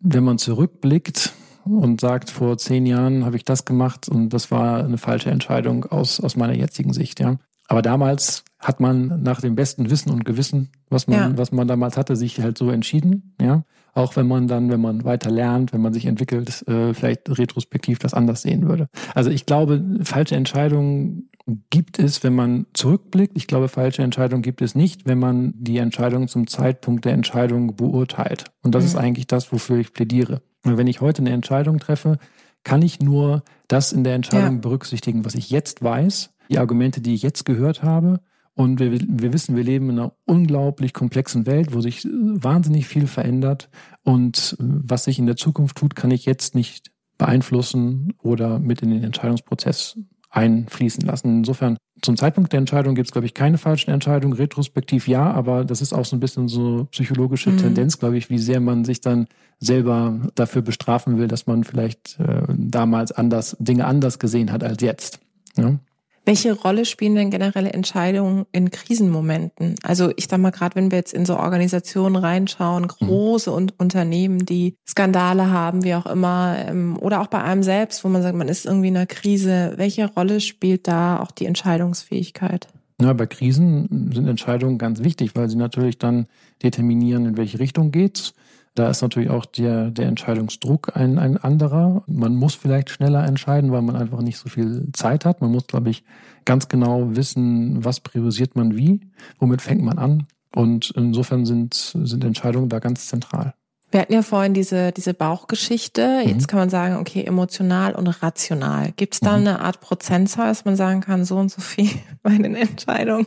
wenn 0.00 0.24
man 0.24 0.38
zurückblickt 0.38 1.32
und 1.64 2.00
sagt, 2.00 2.30
vor 2.30 2.58
zehn 2.58 2.86
Jahren 2.86 3.24
habe 3.24 3.36
ich 3.36 3.44
das 3.44 3.64
gemacht 3.64 4.08
und 4.08 4.30
das 4.30 4.50
war 4.50 4.84
eine 4.84 4.98
falsche 4.98 5.30
Entscheidung 5.30 5.84
aus, 5.84 6.20
aus 6.20 6.36
meiner 6.36 6.54
jetzigen 6.54 6.92
Sicht, 6.92 7.20
ja. 7.20 7.36
Aber 7.68 7.80
damals 7.80 8.44
hat 8.58 8.80
man 8.80 9.22
nach 9.22 9.40
dem 9.40 9.54
besten 9.54 9.88
Wissen 9.88 10.10
und 10.10 10.24
Gewissen, 10.24 10.70
was 10.90 11.06
man, 11.06 11.18
ja. 11.18 11.38
was 11.38 11.52
man 11.52 11.68
damals 11.68 11.96
hatte, 11.96 12.16
sich 12.16 12.40
halt 12.40 12.58
so 12.58 12.70
entschieden, 12.70 13.34
ja. 13.40 13.64
Auch 13.94 14.16
wenn 14.16 14.26
man 14.26 14.48
dann, 14.48 14.70
wenn 14.70 14.80
man 14.80 15.04
weiter 15.04 15.30
lernt, 15.30 15.74
wenn 15.74 15.82
man 15.82 15.92
sich 15.92 16.06
entwickelt, 16.06 16.66
äh, 16.66 16.94
vielleicht 16.94 17.28
retrospektiv 17.38 17.98
das 17.98 18.14
anders 18.14 18.40
sehen 18.40 18.66
würde. 18.66 18.88
Also 19.14 19.28
ich 19.28 19.44
glaube, 19.44 19.84
falsche 20.02 20.34
Entscheidungen 20.34 21.28
gibt 21.70 21.98
es, 21.98 22.22
wenn 22.22 22.34
man 22.34 22.66
zurückblickt. 22.72 23.36
Ich 23.36 23.46
glaube, 23.46 23.68
falsche 23.68 24.02
Entscheidungen 24.02 24.42
gibt 24.42 24.62
es 24.62 24.74
nicht, 24.74 25.06
wenn 25.06 25.18
man 25.18 25.52
die 25.56 25.76
Entscheidung 25.76 26.28
zum 26.28 26.46
Zeitpunkt 26.46 27.04
der 27.04 27.12
Entscheidung 27.12 27.76
beurteilt. 27.76 28.44
Und 28.62 28.74
das 28.74 28.84
mhm. 28.84 28.88
ist 28.88 28.96
eigentlich 28.96 29.26
das, 29.26 29.52
wofür 29.52 29.78
ich 29.78 29.92
plädiere. 29.92 30.40
Und 30.64 30.76
wenn 30.76 30.86
ich 30.86 31.00
heute 31.00 31.22
eine 31.22 31.30
Entscheidung 31.30 31.78
treffe, 31.78 32.18
kann 32.64 32.82
ich 32.82 33.00
nur 33.00 33.42
das 33.66 33.92
in 33.92 34.04
der 34.04 34.14
Entscheidung 34.14 34.56
ja. 34.56 34.60
berücksichtigen, 34.60 35.24
was 35.24 35.34
ich 35.34 35.50
jetzt 35.50 35.82
weiß 35.82 36.30
die 36.52 36.58
Argumente, 36.58 37.00
die 37.00 37.14
ich 37.14 37.22
jetzt 37.22 37.44
gehört 37.44 37.82
habe. 37.82 38.20
Und 38.54 38.78
wir, 38.78 38.92
wir 38.92 39.32
wissen, 39.32 39.56
wir 39.56 39.64
leben 39.64 39.88
in 39.88 39.98
einer 39.98 40.12
unglaublich 40.26 40.92
komplexen 40.92 41.46
Welt, 41.46 41.72
wo 41.72 41.80
sich 41.80 42.04
wahnsinnig 42.04 42.86
viel 42.86 43.06
verändert. 43.06 43.70
Und 44.04 44.56
was 44.58 45.04
sich 45.04 45.18
in 45.18 45.26
der 45.26 45.36
Zukunft 45.36 45.78
tut, 45.78 45.96
kann 45.96 46.10
ich 46.10 46.26
jetzt 46.26 46.54
nicht 46.54 46.92
beeinflussen 47.16 48.12
oder 48.22 48.58
mit 48.58 48.82
in 48.82 48.90
den 48.90 49.04
Entscheidungsprozess 49.04 49.98
einfließen 50.32 51.04
lassen. 51.04 51.38
Insofern, 51.38 51.76
zum 52.00 52.16
Zeitpunkt 52.16 52.52
der 52.52 52.58
Entscheidung 52.58 52.94
gibt 52.94 53.06
es, 53.06 53.12
glaube 53.12 53.26
ich, 53.26 53.34
keine 53.34 53.58
falschen 53.58 53.90
Entscheidungen. 53.90 54.32
Retrospektiv 54.34 55.06
ja, 55.06 55.30
aber 55.30 55.64
das 55.64 55.80
ist 55.80 55.92
auch 55.92 56.04
so 56.04 56.16
ein 56.16 56.20
bisschen 56.20 56.48
so 56.48 56.88
psychologische 56.90 57.50
mhm. 57.50 57.58
Tendenz, 57.58 57.98
glaube 57.98 58.16
ich, 58.16 58.30
wie 58.30 58.38
sehr 58.38 58.60
man 58.60 58.84
sich 58.84 59.00
dann 59.00 59.28
selber 59.60 60.18
dafür 60.34 60.62
bestrafen 60.62 61.18
will, 61.18 61.28
dass 61.28 61.46
man 61.46 61.64
vielleicht 61.64 62.18
äh, 62.18 62.42
damals 62.48 63.12
anders 63.12 63.56
Dinge 63.60 63.84
anders 63.84 64.18
gesehen 64.18 64.50
hat 64.50 64.64
als 64.64 64.82
jetzt. 64.82 65.20
Ja? 65.56 65.78
Welche 66.24 66.52
Rolle 66.52 66.84
spielen 66.84 67.16
denn 67.16 67.30
generelle 67.30 67.72
Entscheidungen 67.72 68.46
in 68.52 68.70
Krisenmomenten? 68.70 69.74
Also 69.82 70.12
ich 70.16 70.28
sag 70.28 70.38
mal, 70.38 70.50
gerade 70.50 70.76
wenn 70.76 70.92
wir 70.92 70.98
jetzt 70.98 71.12
in 71.12 71.26
so 71.26 71.36
Organisationen 71.36 72.14
reinschauen, 72.14 72.86
große 72.86 73.50
mhm. 73.50 73.56
und 73.56 73.80
Unternehmen, 73.80 74.46
die 74.46 74.76
Skandale 74.88 75.50
haben, 75.50 75.82
wie 75.82 75.94
auch 75.94 76.06
immer, 76.06 76.56
ähm, 76.68 76.96
oder 77.00 77.20
auch 77.20 77.26
bei 77.26 77.42
einem 77.42 77.64
selbst, 77.64 78.04
wo 78.04 78.08
man 78.08 78.22
sagt, 78.22 78.36
man 78.36 78.48
ist 78.48 78.66
irgendwie 78.66 78.88
in 78.88 78.96
einer 78.96 79.06
Krise, 79.06 79.74
welche 79.76 80.06
Rolle 80.06 80.40
spielt 80.40 80.86
da 80.86 81.18
auch 81.18 81.32
die 81.32 81.46
Entscheidungsfähigkeit? 81.46 82.68
Ja, 83.00 83.12
bei 83.14 83.26
Krisen 83.26 84.10
sind 84.14 84.28
Entscheidungen 84.28 84.78
ganz 84.78 85.02
wichtig, 85.02 85.34
weil 85.34 85.48
sie 85.48 85.56
natürlich 85.56 85.98
dann 85.98 86.26
determinieren, 86.62 87.26
in 87.26 87.36
welche 87.36 87.58
Richtung 87.58 87.90
geht's. 87.90 88.32
Da 88.74 88.88
ist 88.88 89.02
natürlich 89.02 89.28
auch 89.28 89.44
der, 89.44 89.90
der 89.90 90.06
Entscheidungsdruck 90.06 90.96
ein, 90.96 91.18
ein 91.18 91.36
anderer. 91.36 92.04
Man 92.06 92.34
muss 92.34 92.54
vielleicht 92.54 92.88
schneller 92.88 93.24
entscheiden, 93.24 93.70
weil 93.70 93.82
man 93.82 93.96
einfach 93.96 94.22
nicht 94.22 94.38
so 94.38 94.48
viel 94.48 94.88
Zeit 94.94 95.26
hat. 95.26 95.42
Man 95.42 95.52
muss, 95.52 95.66
glaube 95.66 95.90
ich, 95.90 96.04
ganz 96.44 96.68
genau 96.68 97.14
wissen, 97.14 97.84
was 97.84 98.00
priorisiert 98.00 98.56
man 98.56 98.76
wie, 98.76 99.00
womit 99.38 99.60
fängt 99.60 99.82
man 99.82 99.98
an. 99.98 100.26
Und 100.54 100.90
insofern 100.96 101.44
sind, 101.44 101.74
sind 101.74 102.24
Entscheidungen 102.24 102.68
da 102.68 102.78
ganz 102.78 103.08
zentral. 103.08 103.54
Wir 103.90 104.00
hatten 104.00 104.14
ja 104.14 104.22
vorhin 104.22 104.54
diese, 104.54 104.90
diese 104.90 105.12
Bauchgeschichte. 105.12 106.22
Jetzt 106.24 106.42
mhm. 106.42 106.46
kann 106.46 106.58
man 106.60 106.70
sagen, 106.70 106.96
okay, 106.96 107.24
emotional 107.24 107.94
und 107.94 108.08
rational. 108.08 108.92
Gibt 108.96 109.14
es 109.14 109.20
da 109.20 109.32
mhm. 109.32 109.46
eine 109.46 109.60
Art 109.60 109.80
Prozentzahl, 109.80 110.48
dass 110.48 110.64
man 110.64 110.76
sagen 110.76 111.02
kann, 111.02 111.26
so 111.26 111.36
und 111.36 111.50
so 111.50 111.60
viel 111.60 111.90
bei 112.22 112.36
den 112.36 112.54
Entscheidungen 112.54 113.26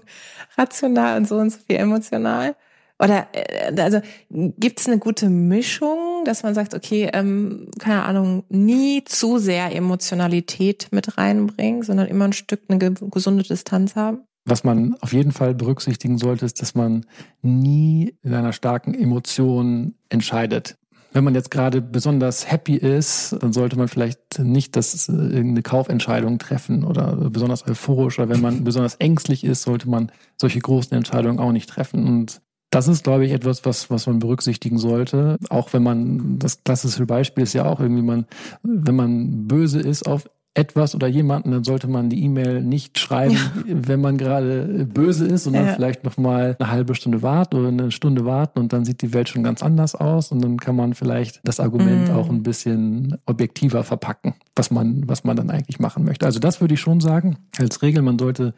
rational 0.58 1.18
und 1.18 1.28
so 1.28 1.38
und 1.38 1.52
so 1.52 1.60
viel 1.68 1.76
emotional? 1.76 2.56
Oder 3.00 3.28
äh, 3.34 3.80
also 3.82 4.00
gibt 4.30 4.80
es 4.80 4.88
eine 4.88 5.00
gute 5.00 5.30
Mischung, 5.30 6.24
dass 6.26 6.44
man 6.44 6.56
sagt, 6.56 6.74
okay, 6.74 7.10
ähm, 7.14 7.70
keine 7.80 8.04
Ahnung, 8.04 8.44
nie 8.50 9.04
zu 9.04 9.38
sehr 9.38 9.76
Emotionalität 9.76 10.88
mit 10.92 11.18
reinbringen, 11.18 11.84
sondern 11.84 12.08
immer 12.08 12.26
ein 12.26 12.34
Stück 12.34 12.62
eine 12.68 12.80
gesunde 12.80 13.44
Distanz 13.44 13.96
haben? 13.96 14.22
Was 14.48 14.64
man 14.64 14.96
auf 15.02 15.12
jeden 15.12 15.32
Fall 15.32 15.56
berücksichtigen 15.56 16.20
sollte, 16.20 16.46
ist, 16.46 16.62
dass 16.62 16.76
man 16.76 17.06
nie 17.42 18.16
in 18.22 18.34
einer 18.34 18.54
starken 18.54 18.94
Emotion 18.94 19.96
entscheidet. 20.10 20.78
Wenn 21.14 21.24
man 21.24 21.34
jetzt 21.34 21.50
gerade 21.50 21.82
besonders 21.82 22.52
happy 22.52 22.76
ist, 22.76 23.38
dann 23.40 23.54
sollte 23.54 23.78
man 23.78 23.88
vielleicht 23.88 24.38
nicht 24.38 24.76
das 24.76 25.08
äh, 25.08 25.14
irgendeine 25.14 25.64
Kaufentscheidung 25.64 26.40
treffen 26.40 26.84
oder 26.84 27.16
besonders 27.30 27.66
euphorisch. 27.66 28.20
Oder 28.20 28.30
wenn 28.30 28.42
man 28.42 28.64
besonders 28.66 28.96
ängstlich 28.96 29.44
ist, 29.46 29.64
sollte 29.64 29.90
man 29.90 30.12
solche 30.36 30.60
großen 30.60 30.96
Entscheidungen 30.96 31.40
auch 31.40 31.54
nicht 31.54 31.70
treffen. 31.70 32.06
Und 32.06 32.42
das 32.72 32.88
ist, 32.88 33.04
glaube 33.04 33.26
ich, 33.26 33.32
etwas, 33.32 33.66
was, 33.66 33.90
was 33.90 34.08
man 34.08 34.20
berücksichtigen 34.20 34.78
sollte. 34.78 35.38
Auch 35.50 35.74
wenn 35.74 35.84
man, 35.84 36.40
das 36.40 36.64
klassische 36.64 37.06
Beispiel 37.06 37.44
ist 37.44 37.54
ja 37.54 37.66
auch 37.66 37.80
irgendwie, 37.80 38.02
man, 38.02 38.26
wenn 38.64 38.96
man 38.96 39.48
böse 39.48 39.80
ist 39.80 40.08
auf 40.08 40.30
etwas 40.56 40.96
oder 40.96 41.08
jemanden, 41.08 41.52
dann 41.52 41.64
sollte 41.66 41.88
man 41.88 42.10
die 42.10 42.24
E-Mail 42.24 42.62
nicht 42.62 42.98
schreiben, 42.98 43.34
ja. 43.34 43.64
wenn 43.68 44.00
man 44.00 44.18
gerade 44.18 44.88
böse 44.92 45.26
ist, 45.26 45.44
sondern 45.44 45.68
ja. 45.68 45.74
vielleicht 45.74 46.06
noch 46.06 46.18
mal 46.18 46.56
eine 46.58 46.72
halbe 46.72 46.96
Stunde 46.96 47.22
warten 47.22 47.58
oder 47.58 47.68
eine 47.68 47.92
Stunde 47.92 48.26
warten 48.26 48.60
und 48.60 48.72
dann 48.72 48.86
sieht 48.86 49.02
die 49.02 49.14
Welt 49.14 49.28
schon 49.28 49.44
ganz 49.44 49.62
anders 49.62 49.96
aus 49.96 50.32
und 50.32 50.42
dann 50.42 50.58
kann 50.58 50.76
man 50.76 50.94
vielleicht 50.94 51.42
das 51.44 51.60
Argument 51.60 52.08
mhm. 52.08 52.16
auch 52.16 52.30
ein 52.30 52.42
bisschen 52.42 53.18
objektiver 53.26 53.84
verpacken, 53.84 54.34
was 54.56 54.72
man, 54.72 55.08
was 55.08 55.26
man 55.26 55.36
dann 55.36 55.50
eigentlich 55.50 55.80
machen 55.80 56.06
möchte. 56.06 56.26
Also 56.26 56.40
das 56.40 56.62
würde 56.62 56.74
ich 56.74 56.80
schon 56.80 57.02
sagen. 57.02 57.38
Als 57.60 57.82
Regel, 57.82 58.02
man 58.02 58.18
sollte 58.18 58.54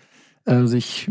äh, 0.45 0.65
sich 0.65 1.09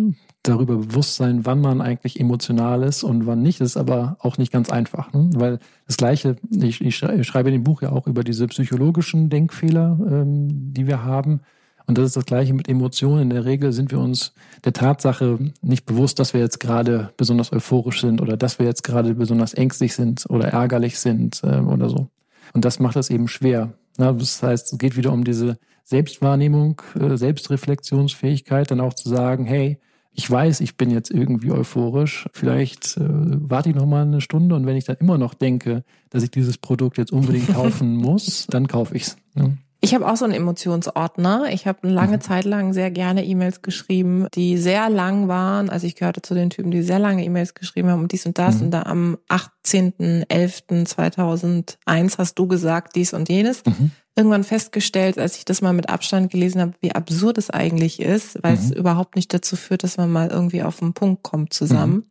darüber 0.48 0.76
bewusst 0.76 1.16
sein, 1.16 1.44
wann 1.44 1.60
man 1.60 1.80
eigentlich 1.80 2.20
emotional 2.20 2.82
ist 2.82 3.02
und 3.02 3.26
wann 3.26 3.42
nicht. 3.42 3.60
Das 3.60 3.70
ist 3.70 3.76
aber 3.76 4.16
auch 4.20 4.38
nicht 4.38 4.52
ganz 4.52 4.70
einfach, 4.70 5.12
ne? 5.12 5.30
weil 5.34 5.58
das 5.86 5.96
Gleiche, 5.96 6.36
ich, 6.50 6.80
ich 6.80 6.96
schreibe 6.96 7.48
in 7.48 7.54
dem 7.54 7.64
Buch 7.64 7.82
ja 7.82 7.92
auch 7.92 8.06
über 8.06 8.24
diese 8.24 8.46
psychologischen 8.46 9.28
Denkfehler, 9.28 9.98
ähm, 10.08 10.72
die 10.72 10.86
wir 10.86 11.04
haben. 11.04 11.40
Und 11.86 11.98
das 11.98 12.06
ist 12.06 12.16
das 12.16 12.26
Gleiche 12.26 12.52
mit 12.52 12.68
Emotionen. 12.68 13.22
In 13.22 13.30
der 13.30 13.44
Regel 13.44 13.72
sind 13.72 13.92
wir 13.92 14.00
uns 14.00 14.32
der 14.64 14.72
Tatsache 14.72 15.38
nicht 15.62 15.86
bewusst, 15.86 16.18
dass 16.18 16.34
wir 16.34 16.40
jetzt 16.40 16.58
gerade 16.58 17.12
besonders 17.16 17.52
euphorisch 17.52 18.00
sind 18.00 18.20
oder 18.20 18.36
dass 18.36 18.58
wir 18.58 18.66
jetzt 18.66 18.82
gerade 18.82 19.14
besonders 19.14 19.54
ängstlich 19.54 19.94
sind 19.94 20.26
oder 20.28 20.48
ärgerlich 20.48 20.98
sind 20.98 21.42
äh, 21.44 21.58
oder 21.58 21.88
so. 21.88 22.08
Und 22.52 22.64
das 22.64 22.80
macht 22.80 22.96
das 22.96 23.10
eben 23.10 23.28
schwer. 23.28 23.72
Na, 23.98 24.12
das 24.12 24.42
heißt, 24.42 24.72
es 24.72 24.78
geht 24.78 24.96
wieder 24.96 25.12
um 25.12 25.24
diese 25.24 25.58
Selbstwahrnehmung, 25.84 26.82
äh, 26.98 27.16
Selbstreflexionsfähigkeit, 27.16 28.70
dann 28.70 28.80
auch 28.80 28.94
zu 28.94 29.08
sagen, 29.08 29.44
hey, 29.44 29.78
ich 30.16 30.30
weiß, 30.30 30.60
ich 30.60 30.78
bin 30.78 30.90
jetzt 30.90 31.10
irgendwie 31.10 31.50
euphorisch, 31.50 32.26
vielleicht 32.32 32.96
äh, 32.96 33.04
warte 33.06 33.68
ich 33.68 33.74
noch 33.74 33.84
mal 33.84 34.02
eine 34.02 34.22
Stunde 34.22 34.54
und 34.54 34.64
wenn 34.64 34.76
ich 34.76 34.84
dann 34.84 34.96
immer 34.96 35.18
noch 35.18 35.34
denke, 35.34 35.84
dass 36.08 36.22
ich 36.22 36.30
dieses 36.30 36.56
Produkt 36.56 36.96
jetzt 36.96 37.12
unbedingt 37.12 37.52
kaufen 37.52 37.96
muss, 37.96 38.46
dann 38.48 38.66
kaufe 38.66 38.96
ich's. 38.96 39.18
Ja. 39.34 39.50
Ich 39.86 39.94
habe 39.94 40.06
auch 40.10 40.16
so 40.16 40.24
einen 40.24 40.34
Emotionsordner. 40.34 41.46
Ich 41.52 41.68
habe 41.68 41.84
eine 41.84 41.92
lange 41.92 42.16
mhm. 42.16 42.20
Zeit 42.20 42.44
lang 42.44 42.72
sehr 42.72 42.90
gerne 42.90 43.24
E-Mails 43.24 43.62
geschrieben, 43.62 44.26
die 44.34 44.58
sehr 44.58 44.90
lang 44.90 45.28
waren. 45.28 45.70
Also 45.70 45.86
ich 45.86 45.94
gehörte 45.94 46.22
zu 46.22 46.34
den 46.34 46.50
Typen, 46.50 46.72
die 46.72 46.82
sehr 46.82 46.98
lange 46.98 47.24
E-Mails 47.24 47.54
geschrieben 47.54 47.90
haben 47.90 48.00
und 48.00 48.10
dies 48.10 48.26
und 48.26 48.36
das. 48.36 48.56
Mhm. 48.56 48.62
Und 48.62 48.72
da 48.72 48.82
am 48.82 49.16
18.11.2001 49.28 52.18
hast 52.18 52.36
du 52.36 52.48
gesagt, 52.48 52.96
dies 52.96 53.12
und 53.12 53.28
jenes. 53.28 53.64
Mhm. 53.64 53.92
Irgendwann 54.16 54.42
festgestellt, 54.42 55.20
als 55.20 55.36
ich 55.36 55.44
das 55.44 55.62
mal 55.62 55.72
mit 55.72 55.88
Abstand 55.88 56.32
gelesen 56.32 56.60
habe, 56.60 56.72
wie 56.80 56.92
absurd 56.92 57.38
es 57.38 57.50
eigentlich 57.50 58.00
ist, 58.00 58.42
weil 58.42 58.54
es 58.54 58.70
mhm. 58.70 58.78
überhaupt 58.78 59.14
nicht 59.14 59.32
dazu 59.32 59.54
führt, 59.54 59.84
dass 59.84 59.98
man 59.98 60.10
mal 60.10 60.30
irgendwie 60.30 60.64
auf 60.64 60.80
den 60.80 60.94
Punkt 60.94 61.22
kommt 61.22 61.52
zusammen. 61.52 62.10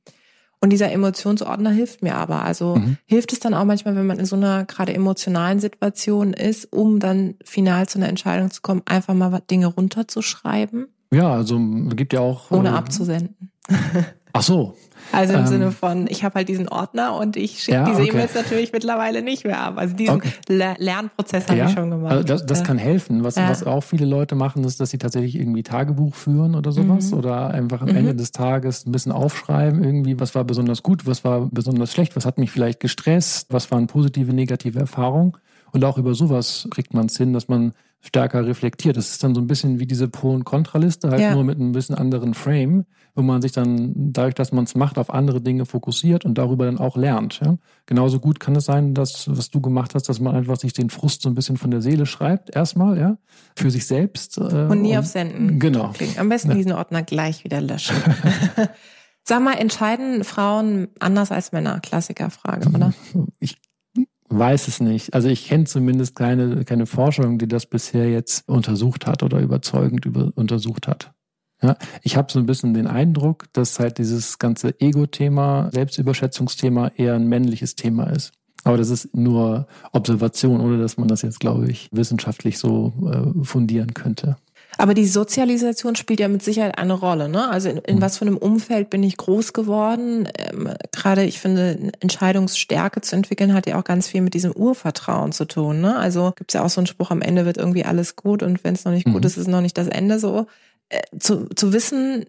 Und 0.61 0.71
dieser 0.71 0.91
Emotionsordner 0.91 1.69
hilft 1.69 2.01
mir 2.01 2.15
aber. 2.15 2.43
Also 2.43 2.75
mhm. 2.75 2.97
hilft 3.05 3.33
es 3.33 3.39
dann 3.39 3.53
auch 3.53 3.65
manchmal, 3.65 3.95
wenn 3.95 4.07
man 4.07 4.19
in 4.19 4.25
so 4.25 4.35
einer 4.35 4.65
gerade 4.65 4.93
emotionalen 4.93 5.59
Situation 5.59 6.33
ist, 6.33 6.71
um 6.73 6.99
dann 6.99 7.35
final 7.43 7.87
zu 7.87 7.99
einer 7.99 8.09
Entscheidung 8.09 8.49
zu 8.51 8.61
kommen, 8.61 8.81
einfach 8.85 9.13
mal 9.13 9.41
Dinge 9.49 9.67
runterzuschreiben? 9.67 10.87
Ja, 11.13 11.31
also 11.33 11.59
gibt 11.95 12.13
ja 12.13 12.21
auch. 12.21 12.51
Ohne 12.51 12.69
äh, 12.69 12.73
abzusenden. 12.73 13.51
Ach 14.37 14.43
so, 14.43 14.75
also 15.11 15.33
im 15.33 15.39
ähm, 15.41 15.47
Sinne 15.47 15.71
von, 15.71 16.07
ich 16.09 16.23
habe 16.23 16.35
halt 16.35 16.49
diesen 16.49 16.67
Ordner 16.67 17.15
und 17.17 17.37
ich 17.37 17.63
schicke 17.63 17.77
ja, 17.77 17.85
diese 17.85 18.01
okay. 18.01 18.11
E-Mails 18.11 18.33
natürlich 18.33 18.73
mittlerweile 18.73 19.21
nicht 19.21 19.45
mehr 19.45 19.59
ab. 19.59 19.75
Also 19.77 19.95
diesen 19.95 20.15
okay. 20.15 20.31
Lernprozess 20.77 21.47
habe 21.47 21.57
ja, 21.57 21.67
ich 21.67 21.73
schon 21.73 21.89
gemacht. 21.89 22.11
Also 22.11 22.23
das, 22.23 22.45
das 22.45 22.63
kann 22.63 22.77
helfen. 22.77 23.23
Was, 23.23 23.35
ja. 23.35 23.49
was 23.49 23.63
auch 23.63 23.81
viele 23.81 24.05
Leute 24.05 24.35
machen, 24.35 24.63
ist, 24.63 24.79
dass 24.79 24.89
sie 24.89 24.97
tatsächlich 24.97 25.35
irgendwie 25.35 25.63
Tagebuch 25.63 26.15
führen 26.15 26.55
oder 26.55 26.71
sowas 26.71 27.11
mhm. 27.11 27.17
oder 27.17 27.51
einfach 27.51 27.81
am 27.81 27.89
mhm. 27.89 27.97
Ende 27.97 28.15
des 28.15 28.31
Tages 28.31 28.85
ein 28.85 28.91
bisschen 28.91 29.11
aufschreiben, 29.11 29.83
irgendwie, 29.83 30.19
was 30.19 30.35
war 30.35 30.43
besonders 30.43 30.83
gut, 30.83 31.05
was 31.05 31.23
war 31.23 31.47
besonders 31.51 31.93
schlecht, 31.93 32.15
was 32.15 32.25
hat 32.25 32.37
mich 32.37 32.51
vielleicht 32.51 32.79
gestresst, 32.79 33.53
was 33.53 33.71
waren 33.71 33.87
positive, 33.87 34.33
negative 34.33 34.79
Erfahrungen. 34.79 35.33
Und 35.71 35.83
auch 35.83 35.97
über 35.97 36.13
sowas 36.13 36.67
kriegt 36.71 36.93
man 36.93 37.07
es 37.07 37.17
hin, 37.17 37.33
dass 37.33 37.47
man 37.47 37.73
stärker 38.01 38.45
reflektiert. 38.45 38.97
Das 38.97 39.11
ist 39.11 39.23
dann 39.23 39.33
so 39.33 39.41
ein 39.41 39.47
bisschen 39.47 39.79
wie 39.79 39.87
diese 39.87 40.07
Pro- 40.07 40.33
und 40.33 40.43
Kontraliste, 40.43 41.09
halt 41.09 41.21
ja. 41.21 41.33
nur 41.33 41.43
mit 41.43 41.59
ein 41.59 41.71
bisschen 41.71 41.95
anderen 41.95 42.33
Frame, 42.33 42.85
wo 43.15 43.21
man 43.21 43.41
sich 43.41 43.53
dann 43.53 43.93
dadurch, 43.95 44.35
dass 44.35 44.51
man 44.51 44.65
es 44.65 44.75
macht, 44.75 44.97
auf 44.97 45.09
andere 45.09 45.41
Dinge 45.41 45.65
fokussiert 45.65 46.25
und 46.25 46.37
darüber 46.37 46.65
dann 46.65 46.77
auch 46.77 46.97
lernt. 46.97 47.39
Ja? 47.43 47.57
Genauso 47.85 48.19
gut 48.19 48.41
kann 48.41 48.55
es 48.55 48.65
sein, 48.65 48.93
dass, 48.93 49.29
was 49.29 49.49
du 49.49 49.61
gemacht 49.61 49.95
hast, 49.95 50.09
dass 50.09 50.19
man 50.19 50.35
einfach 50.35 50.57
sich 50.57 50.73
den 50.73 50.89
Frust 50.89 51.21
so 51.21 51.29
ein 51.29 51.35
bisschen 51.35 51.55
von 51.55 51.71
der 51.71 51.81
Seele 51.81 52.05
schreibt, 52.05 52.53
erstmal, 52.53 52.99
ja, 52.99 53.17
für 53.55 53.71
sich 53.71 53.87
selbst. 53.87 54.37
Äh, 54.37 54.41
und 54.41 54.81
nie 54.81 54.91
und, 54.91 54.97
auf 54.97 55.05
Senden. 55.05 55.59
Genau. 55.59 55.91
Klicken. 55.93 56.19
Am 56.19 56.27
besten 56.27 56.49
ja. 56.49 56.55
diesen 56.55 56.73
Ordner 56.73 57.03
gleich 57.03 57.45
wieder 57.45 57.61
löschen. 57.61 57.95
Sag 59.23 59.41
mal, 59.41 59.53
entscheiden 59.53 60.23
Frauen 60.23 60.89
anders 60.99 61.31
als 61.31 61.51
Männer? 61.51 61.79
Klassikerfrage, 61.79 62.69
oder? 62.69 62.93
Ich 63.39 63.57
weiß 64.29 64.67
es 64.67 64.79
nicht. 64.79 65.13
Also 65.13 65.29
ich 65.29 65.47
kenne 65.47 65.65
zumindest 65.65 66.15
keine, 66.15 66.65
keine 66.65 66.85
Forschung, 66.85 67.37
die 67.37 67.47
das 67.47 67.65
bisher 67.65 68.09
jetzt 68.09 68.47
untersucht 68.49 69.07
hat 69.07 69.23
oder 69.23 69.39
überzeugend 69.39 70.05
über, 70.05 70.31
untersucht 70.35 70.87
hat. 70.87 71.13
Ja, 71.61 71.77
ich 72.01 72.17
habe 72.17 72.31
so 72.31 72.39
ein 72.39 72.45
bisschen 72.45 72.73
den 72.73 72.87
Eindruck, 72.87 73.45
dass 73.53 73.79
halt 73.79 73.97
dieses 73.97 74.39
ganze 74.39 74.79
Ego-Thema, 74.79 75.69
Selbstüberschätzungsthema 75.71 76.91
eher 76.97 77.15
ein 77.15 77.27
männliches 77.27 77.75
Thema 77.75 78.09
ist. 78.11 78.33
Aber 78.63 78.77
das 78.77 78.89
ist 78.89 79.15
nur 79.15 79.67
Observation, 79.91 80.59
ohne 80.59 80.79
dass 80.79 80.97
man 80.97 81.07
das 81.07 81.21
jetzt, 81.21 81.39
glaube 81.39 81.69
ich, 81.69 81.87
wissenschaftlich 81.91 82.57
so 82.57 82.93
äh, 83.05 83.43
fundieren 83.45 83.93
könnte. 83.93 84.37
Aber 84.77 84.93
die 84.93 85.05
Sozialisation 85.05 85.95
spielt 85.95 86.19
ja 86.19 86.27
mit 86.27 86.43
Sicherheit 86.43 86.77
eine 86.77 86.93
Rolle. 86.93 87.29
Ne? 87.29 87.49
Also 87.49 87.69
in, 87.69 87.77
in 87.77 87.97
mhm. 87.97 88.01
was 88.01 88.17
für 88.17 88.25
einem 88.25 88.37
Umfeld 88.37 88.89
bin 88.89 89.03
ich 89.03 89.17
groß 89.17 89.53
geworden? 89.53 90.27
Ähm, 90.37 90.69
Gerade 90.91 91.23
ich 91.23 91.39
finde, 91.39 91.91
Entscheidungsstärke 91.99 93.01
zu 93.01 93.15
entwickeln 93.15 93.53
hat 93.53 93.67
ja 93.67 93.79
auch 93.79 93.83
ganz 93.83 94.07
viel 94.07 94.21
mit 94.21 94.33
diesem 94.33 94.51
Urvertrauen 94.51 95.31
zu 95.31 95.45
tun. 95.45 95.81
Ne? 95.81 95.95
Also 95.95 96.33
gibt 96.35 96.51
es 96.51 96.55
ja 96.55 96.63
auch 96.63 96.69
so 96.69 96.81
einen 96.81 96.87
Spruch, 96.87 97.11
am 97.11 97.21
Ende 97.21 97.45
wird 97.45 97.57
irgendwie 97.57 97.85
alles 97.85 98.15
gut 98.15 98.43
und 98.43 98.63
wenn 98.63 98.73
es 98.73 98.85
noch 98.85 98.91
nicht 98.91 99.07
mhm. 99.07 99.13
gut 99.13 99.25
ist, 99.25 99.33
ist 99.33 99.43
es 99.43 99.47
noch 99.47 99.61
nicht 99.61 99.77
das 99.77 99.87
Ende 99.87 100.19
so. 100.19 100.47
Äh, 100.89 101.01
zu, 101.19 101.47
zu 101.49 101.73
wissen, 101.73 102.25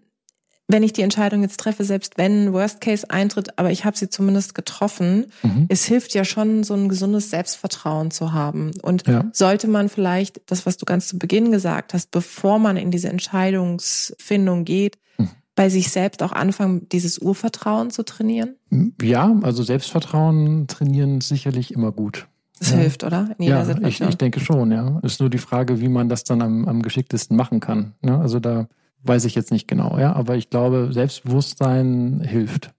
wenn 0.69 0.83
ich 0.83 0.93
die 0.93 1.03
Entscheidung 1.03 1.43
jetzt 1.43 1.61
treffe, 1.61 1.85
selbst 1.85 2.19
wenn 2.19 2.53
Worst 2.53 2.81
Case 2.81 3.09
eintritt, 3.09 3.59
aber 3.59 3.71
ich 3.71 3.85
habe 3.85 3.97
sie 3.97 4.09
zumindest 4.09 4.55
getroffen, 4.55 5.27
mhm. 5.43 5.67
es 5.69 5.85
hilft 5.85 6.13
ja 6.15 6.25
schon, 6.25 6.65
so 6.65 6.75
ein 6.75 6.89
gesundes 6.89 7.31
Selbstvertrauen 7.31 8.11
zu 8.11 8.33
haben. 8.33 8.73
Und 8.83 9.07
ja. 9.07 9.27
sollte 9.33 9.69
man 9.69 9.89
vielleicht 9.89 10.41
das, 10.51 10.67
was 10.67 10.77
du 10.77 10.85
ganz 10.85 11.07
zu 11.07 11.19
Beginn 11.19 11.53
gesagt 11.53 11.95
hast, 11.95 12.11
bevor 12.11 12.59
man 12.59 12.77
in 12.77 12.91
diese 12.91 13.09
Entscheidungsfindung 13.09 14.65
geht, 14.65 14.99
mhm. 15.19 15.31
bei 15.55 15.69
sich 15.69 15.91
selbst 15.91 16.23
auch 16.23 16.33
anfangen, 16.33 16.89
dieses 16.89 17.19
Urvertrauen 17.19 17.91
zu 17.91 18.05
trainieren? 18.05 18.57
Ja, 19.01 19.39
also 19.43 19.63
Selbstvertrauen 19.63 20.67
trainieren 20.67 21.21
sicherlich 21.21 21.73
immer 21.73 21.93
gut. 21.93 22.27
Das 22.59 22.71
ja. 22.71 22.79
hilft, 22.79 23.05
oder? 23.05 23.31
In 23.39 23.45
jeder 23.45 23.59
ja, 23.59 23.65
Situation. 23.65 24.09
Ich, 24.09 24.15
ich 24.15 24.19
denke 24.19 24.41
schon, 24.41 24.73
ja. 24.73 24.99
Ist 25.03 25.21
nur 25.21 25.31
die 25.31 25.39
Frage, 25.39 25.81
wie 25.81 25.89
man 25.89 26.09
das 26.09 26.25
dann 26.25 26.41
am, 26.43 26.67
am 26.67 26.83
geschicktesten 26.83 27.37
machen 27.37 27.61
kann. 27.61 27.95
Ja, 28.03 28.21
also 28.21 28.41
da 28.41 28.69
weiß 29.03 29.25
ich 29.25 29.35
jetzt 29.35 29.53
nicht 29.53 29.69
genau, 29.69 29.99
ja, 29.99 30.15
aber 30.15 30.37
ich 30.37 30.51
glaube, 30.51 30.89
Selbstbewusstsein 30.91 32.21
hilft. 32.25 32.71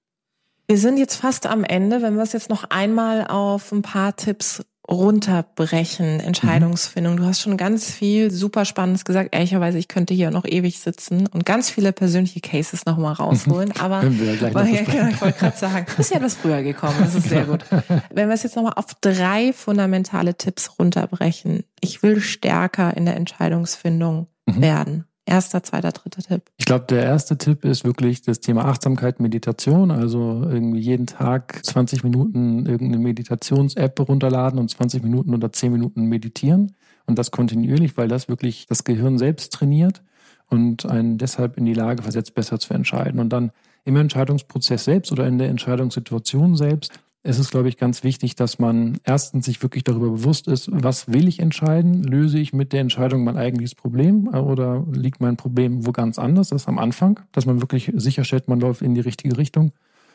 Wir 0.68 0.78
sind 0.78 0.98
jetzt 0.98 1.16
fast 1.16 1.48
am 1.48 1.64
Ende, 1.64 2.02
wenn 2.02 2.16
wir 2.16 2.24
es 2.24 2.34
jetzt 2.34 2.50
noch 2.50 2.66
einmal 2.70 3.26
auf 3.28 3.72
ein 3.72 3.84
paar 3.84 4.16
Tipps 4.16 4.66
runterbrechen, 4.90 6.20
Entscheidungsfindung. 6.20 7.14
Mhm. 7.14 7.18
Du 7.18 7.26
hast 7.26 7.42
schon 7.42 7.58
ganz 7.58 7.92
viel 7.92 8.32
super 8.32 8.64
Spannendes 8.66 9.04
gesagt. 9.04 9.36
Ehrlicherweise, 9.36 9.78
ich 9.78 9.88
könnte 9.88 10.14
hier 10.14 10.32
noch 10.32 10.46
ewig 10.46 10.80
sitzen 10.80 11.28
und 11.28 11.46
ganz 11.46 11.70
viele 11.70 11.92
persönliche 11.92 12.40
Cases 12.40 12.86
nochmal 12.86 13.14
rausholen. 13.14 13.74
Aber 13.80 14.00
Können 14.02 14.20
wir 14.20 14.36
ja 14.36 14.50
noch 14.50 14.66
ja, 14.66 15.10
ich 15.10 15.22
wollte 15.22 15.40
gerade 15.40 15.58
sagen, 15.58 15.86
du 15.90 15.96
bist 15.98 16.14
ja 16.14 16.20
das 16.20 16.36
früher 16.36 16.64
gekommen. 16.64 16.96
Das 17.00 17.16
ist 17.16 17.30
sehr 17.30 17.46
gut. 17.46 17.66
Wenn 18.14 18.30
wir 18.30 18.36
es 18.36 18.44
jetzt 18.44 18.56
nochmal 18.56 18.74
auf 18.76 18.94
drei 19.02 19.52
fundamentale 19.54 20.36
Tipps 20.36 20.80
runterbrechen. 20.80 21.64
Ich 21.82 22.02
will 22.02 22.22
stärker 22.22 22.96
in 22.96 23.06
der 23.06 23.16
Entscheidungsfindung 23.18 24.28
mhm. 24.46 24.62
werden. 24.62 25.06
Erster, 25.30 25.62
zweiter, 25.62 25.92
dritter 25.92 26.22
Tipp. 26.22 26.44
Ich 26.56 26.64
glaube, 26.64 26.86
der 26.86 27.04
erste 27.04 27.38
Tipp 27.38 27.66
ist 27.66 27.84
wirklich 27.84 28.22
das 28.22 28.40
Thema 28.40 28.64
Achtsamkeit, 28.64 29.20
Meditation. 29.20 29.92
Also 29.92 30.42
irgendwie 30.50 30.80
jeden 30.80 31.06
Tag 31.06 31.66
20 31.66 32.06
Minuten 32.06 32.66
irgendeine 32.66 33.04
Meditations-App 33.04 34.08
runterladen 34.08 34.58
und 34.58 34.70
20 34.70 35.04
Minuten 35.04 35.34
oder 35.34 35.52
10 35.52 35.74
Minuten 35.74 36.06
meditieren. 36.06 36.76
Und 37.08 37.20
das 37.20 37.32
kontinuierlich, 37.32 37.98
weil 37.98 38.08
das 38.08 38.30
wirklich 38.30 38.68
das 38.68 38.86
Gehirn 38.86 39.18
selbst 39.18 39.52
trainiert 39.52 40.02
und 40.50 40.86
einen 40.86 41.18
deshalb 41.18 41.58
in 41.58 41.66
die 41.66 41.74
Lage 41.74 42.04
versetzt, 42.04 42.34
besser 42.34 42.58
zu 42.58 42.74
entscheiden. 42.74 43.20
Und 43.20 43.28
dann 43.30 43.52
im 43.84 43.98
Entscheidungsprozess 43.98 44.86
selbst 44.86 45.12
oder 45.12 45.28
in 45.28 45.38
der 45.38 45.50
Entscheidungssituation 45.50 46.56
selbst 46.56 46.94
es 47.28 47.40
ist, 47.40 47.52
glaube 47.52 47.68
ich, 47.68 47.76
ganz 47.76 48.06
wichtig, 48.06 48.36
dass 48.36 48.58
man 48.58 49.00
erstens 49.04 49.46
sich 49.46 49.62
wirklich 49.62 49.84
darüber 49.84 50.12
bewusst 50.12 50.48
ist, 50.48 50.70
was 50.72 51.10
will 51.12 51.28
ich 51.28 51.40
entscheiden? 51.40 52.02
Löse 52.02 52.40
ich 52.40 52.54
mit 52.54 52.72
der 52.72 52.80
Entscheidung 52.80 53.26
mein 53.26 53.36
eigentliches 53.36 53.76
Problem 53.76 54.30
oder 54.30 54.86
liegt 54.94 55.20
mein 55.20 55.36
Problem 55.36 55.86
wo 55.86 55.92
ganz 55.92 56.20
anders? 56.20 56.54
Ist 56.54 56.70
am 56.70 56.80
Anfang, 56.80 57.20
dass 57.34 57.46
man 57.46 57.60
wirklich 57.60 57.92
sicherstellt, 57.96 58.48
man 58.48 58.62
läuft 58.62 58.82
in 58.82 58.96
die 58.96 59.02
richtige 59.02 59.38
Richtung. 59.38 59.74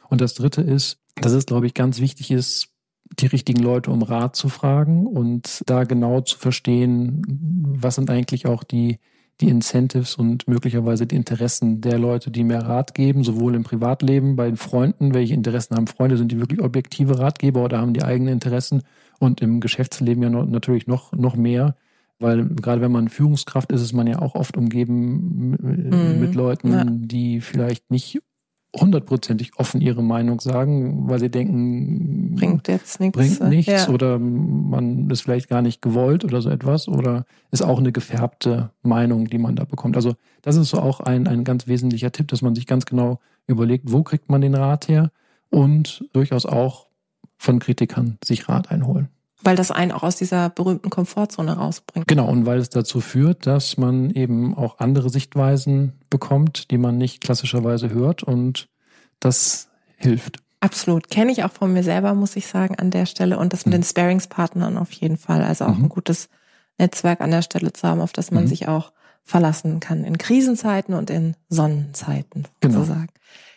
Und 0.09 0.23
das 0.23 0.33
Dritte 0.33 0.63
ist, 0.63 1.01
dass 1.17 1.33
es, 1.33 1.45
glaube 1.45 1.67
ich, 1.67 1.75
ganz 1.75 2.01
wichtig 2.01 2.31
ist, 2.31 2.71
die 3.19 3.27
richtigen 3.27 3.63
Leute 3.63 3.91
um 3.91 4.01
Rat 4.01 4.35
zu 4.35 4.49
fragen 4.49 5.07
und 5.07 5.63
da 5.67 5.85
genau 5.85 6.23
zu 6.23 6.39
verstehen, 6.39 7.23
was 7.79 7.97
sind 7.97 8.09
eigentlich 8.09 8.47
auch 8.47 8.65
die 8.65 9.01
die 9.41 9.49
Incentives 9.49 10.17
und 10.17 10.47
möglicherweise 10.47 11.07
die 11.07 11.17
Interessen 11.17 11.81
der 11.81 11.99
Leute, 11.99 12.31
die 12.31 12.45
mir 12.45 12.59
Rat 12.59 12.95
geben, 12.95 13.25
sowohl 13.25 13.55
im 13.55 13.65
Privatleben, 13.65 14.37
bei 14.37 14.47
den 14.47 14.57
Freunden, 14.57 15.15
welche 15.15 15.35
Interessen 15.35 15.77
haben 15.77 15.87
Freunde, 15.87 16.17
sind 16.17 16.31
die 16.31 16.39
wirklich 16.39 16.61
objektive 16.61 17.19
Ratgeber 17.19 17.65
oder 17.65 17.79
haben 17.79 17.95
die 17.95 18.05
eigenen 18.05 18.35
Interessen 18.35 18.83
und 19.19 19.41
im 19.41 19.61
Geschäftsleben 19.61 20.23
ja 20.23 20.31
noch, 20.31 20.47
natürlich 20.47 20.87
noch, 20.87 21.13
noch 21.13 21.37
mehr. 21.37 21.77
Weil 22.19 22.47
gerade 22.47 22.81
wenn 22.81 22.93
man 22.93 23.09
Führungskraft 23.09 23.73
ist, 23.73 23.83
ist 23.83 23.95
man 23.95 24.07
ja 24.07 24.21
auch 24.21 24.37
oft 24.37 24.57
umgeben 24.57 25.57
mhm. 25.61 26.21
mit 26.21 26.35
Leuten, 26.35 26.73
ja. 26.73 26.85
die 26.87 27.41
vielleicht 27.41 27.91
nicht 27.91 28.23
hundertprozentig 28.75 29.53
offen 29.57 29.81
ihre 29.81 30.03
Meinung 30.03 30.41
sagen, 30.41 31.09
weil 31.09 31.21
sie 31.21 31.31
denken, 31.31 32.35
bringt 32.37 32.69
jetzt 32.69 33.01
nichts. 33.01 33.17
Bringt 33.17 33.41
nichts 33.51 33.87
ja. 33.87 33.89
oder 33.89 34.19
man 34.19 35.11
ist 35.11 35.21
vielleicht 35.23 35.49
gar 35.49 35.61
nicht 35.61 35.83
gewollt 35.83 36.25
oder 36.25 36.41
so 36.41 36.49
etwas 36.49 36.89
oder 36.89 37.27
ist 37.51 37.63
auch 37.63 37.79
eine 37.79 37.93
gefärbte 37.93 38.71
Meinung, 38.83 39.27
die 39.27 39.39
man 39.39 39.57
da 39.57 39.65
bekommt. 39.65 39.97
Also 39.97 40.15
das 40.41 40.57
ist 40.57 40.71
so 40.71 40.79
auch 40.79 41.01
ein, 41.01 41.27
ein 41.27 41.45
ganz 41.45 41.67
wesentlicher 41.67 42.13
Tipp, 42.13 42.29
dass 42.29 42.41
man 42.41 42.55
sich 42.55 42.67
ganz 42.67 42.87
genau 42.87 43.21
überlegt, 43.47 43.93
wo 43.93 44.03
kriegt 44.03 44.31
man 44.31 44.41
den 44.41 44.55
Rat 44.55 44.89
her 44.89 45.11
und 45.51 46.05
durchaus 46.13 46.47
auch 46.47 46.87
von 47.37 47.59
Kritikern 47.59 48.19
sich 48.25 48.49
Rat 48.49 48.71
einholen. 48.71 49.09
Weil 49.45 49.57
das 49.57 49.71
einen 49.71 49.93
auch 49.93 50.05
aus 50.05 50.17
dieser 50.17 50.51
berühmten 50.51 50.89
Komfortzone 50.89 51.57
rausbringt. 51.57 52.07
Genau, 52.07 52.29
und 52.29 52.47
weil 52.47 52.59
es 52.59 52.71
dazu 52.71 53.01
führt, 53.01 53.47
dass 53.47 53.77
man 53.77 54.11
eben 54.11 54.55
auch 54.55 54.79
andere 54.79 55.11
Sichtweisen 55.11 55.95
bekommt, 56.13 56.71
die 56.71 56.79
man 56.79 56.97
nicht 56.97 57.21
klassischerweise 57.21 57.91
hört 57.91 58.23
und 58.23 58.69
das 59.19 59.69
hilft. 59.97 60.39
Absolut. 60.61 61.11
Kenne 61.11 61.33
ich 61.33 61.43
auch 61.43 61.51
von 61.51 61.73
mir 61.73 61.83
selber, 61.83 62.15
muss 62.15 62.37
ich 62.37 62.47
sagen, 62.47 62.77
an 62.77 62.93
der 62.93 63.07
Stelle. 63.07 63.39
Und 63.39 63.53
das 63.53 63.67
mit 63.67 63.73
mhm. 63.73 63.79
den 63.79 63.83
Sparringspartnern 63.83 64.79
auf 64.79 64.93
jeden 64.93 65.17
Fall. 65.17 65.43
Also 65.43 65.65
auch 65.65 65.77
mhm. 65.77 65.87
ein 65.87 65.89
gutes 65.89 66.29
Netzwerk 66.79 67.21
an 67.21 67.33
der 67.33 67.43
Stelle 67.43 67.73
zu 67.73 67.89
haben, 67.89 68.01
auf 68.01 68.13
das 68.13 68.31
man 68.31 68.45
mhm. 68.45 68.49
sich 68.49 68.69
auch 68.69 68.93
verlassen 69.25 69.81
kann. 69.81 70.05
In 70.05 70.19
Krisenzeiten 70.19 70.95
und 70.95 71.11
in 71.11 71.35
Sonnenzeiten, 71.49 72.47
genau. 72.61 72.81
sozusagen. 72.81 73.09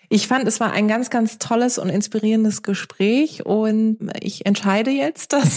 Ich 0.09 0.27
fand, 0.27 0.47
es 0.47 0.59
war 0.59 0.71
ein 0.71 0.87
ganz, 0.87 1.09
ganz 1.09 1.37
tolles 1.37 1.77
und 1.77 1.89
inspirierendes 1.89 2.63
Gespräch 2.63 3.45
und 3.45 3.97
ich 4.19 4.45
entscheide 4.45 4.91
jetzt, 4.91 5.33
dass, 5.33 5.55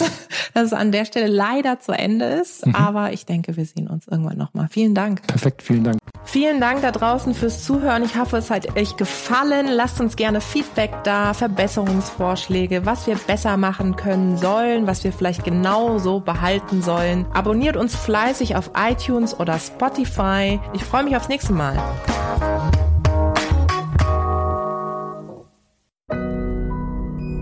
dass 0.53 0.63
es 0.65 0.73
an 0.73 0.91
der 0.91 1.05
Stelle 1.05 1.27
leider 1.27 1.79
zu 1.79 1.91
Ende 1.91 2.25
ist. 2.25 2.65
Mhm. 2.65 2.75
Aber 2.75 3.13
ich 3.13 3.25
denke, 3.25 3.57
wir 3.57 3.65
sehen 3.65 3.87
uns 3.87 4.07
irgendwann 4.07 4.37
nochmal. 4.37 4.67
Vielen 4.69 4.95
Dank. 4.95 5.25
Perfekt, 5.27 5.61
vielen 5.61 5.83
Dank. 5.83 5.99
Vielen 6.25 6.59
Dank 6.59 6.81
da 6.81 6.91
draußen 6.91 7.33
fürs 7.33 7.63
Zuhören. 7.63 8.03
Ich 8.03 8.15
hoffe, 8.15 8.37
es 8.37 8.51
hat 8.51 8.77
euch 8.77 8.97
gefallen. 8.97 9.67
Lasst 9.67 9.99
uns 9.99 10.15
gerne 10.15 10.41
Feedback 10.41 10.91
da, 11.03 11.33
Verbesserungsvorschläge, 11.33 12.85
was 12.85 13.07
wir 13.07 13.15
besser 13.15 13.57
machen 13.57 13.95
können 13.95 14.37
sollen, 14.37 14.85
was 14.85 15.03
wir 15.03 15.11
vielleicht 15.11 15.43
genau 15.43 15.97
so 15.97 16.19
behalten 16.19 16.81
sollen. 16.83 17.25
Abonniert 17.33 17.77
uns 17.77 17.95
fleißig 17.95 18.55
auf 18.55 18.71
iTunes 18.77 19.39
oder 19.39 19.57
Spotify. 19.57 20.59
Ich 20.73 20.83
freue 20.83 21.03
mich 21.03 21.15
aufs 21.15 21.29
nächste 21.29 21.53
Mal. 21.53 21.77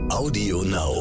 Audio 0.10 0.62
Now. 0.62 0.97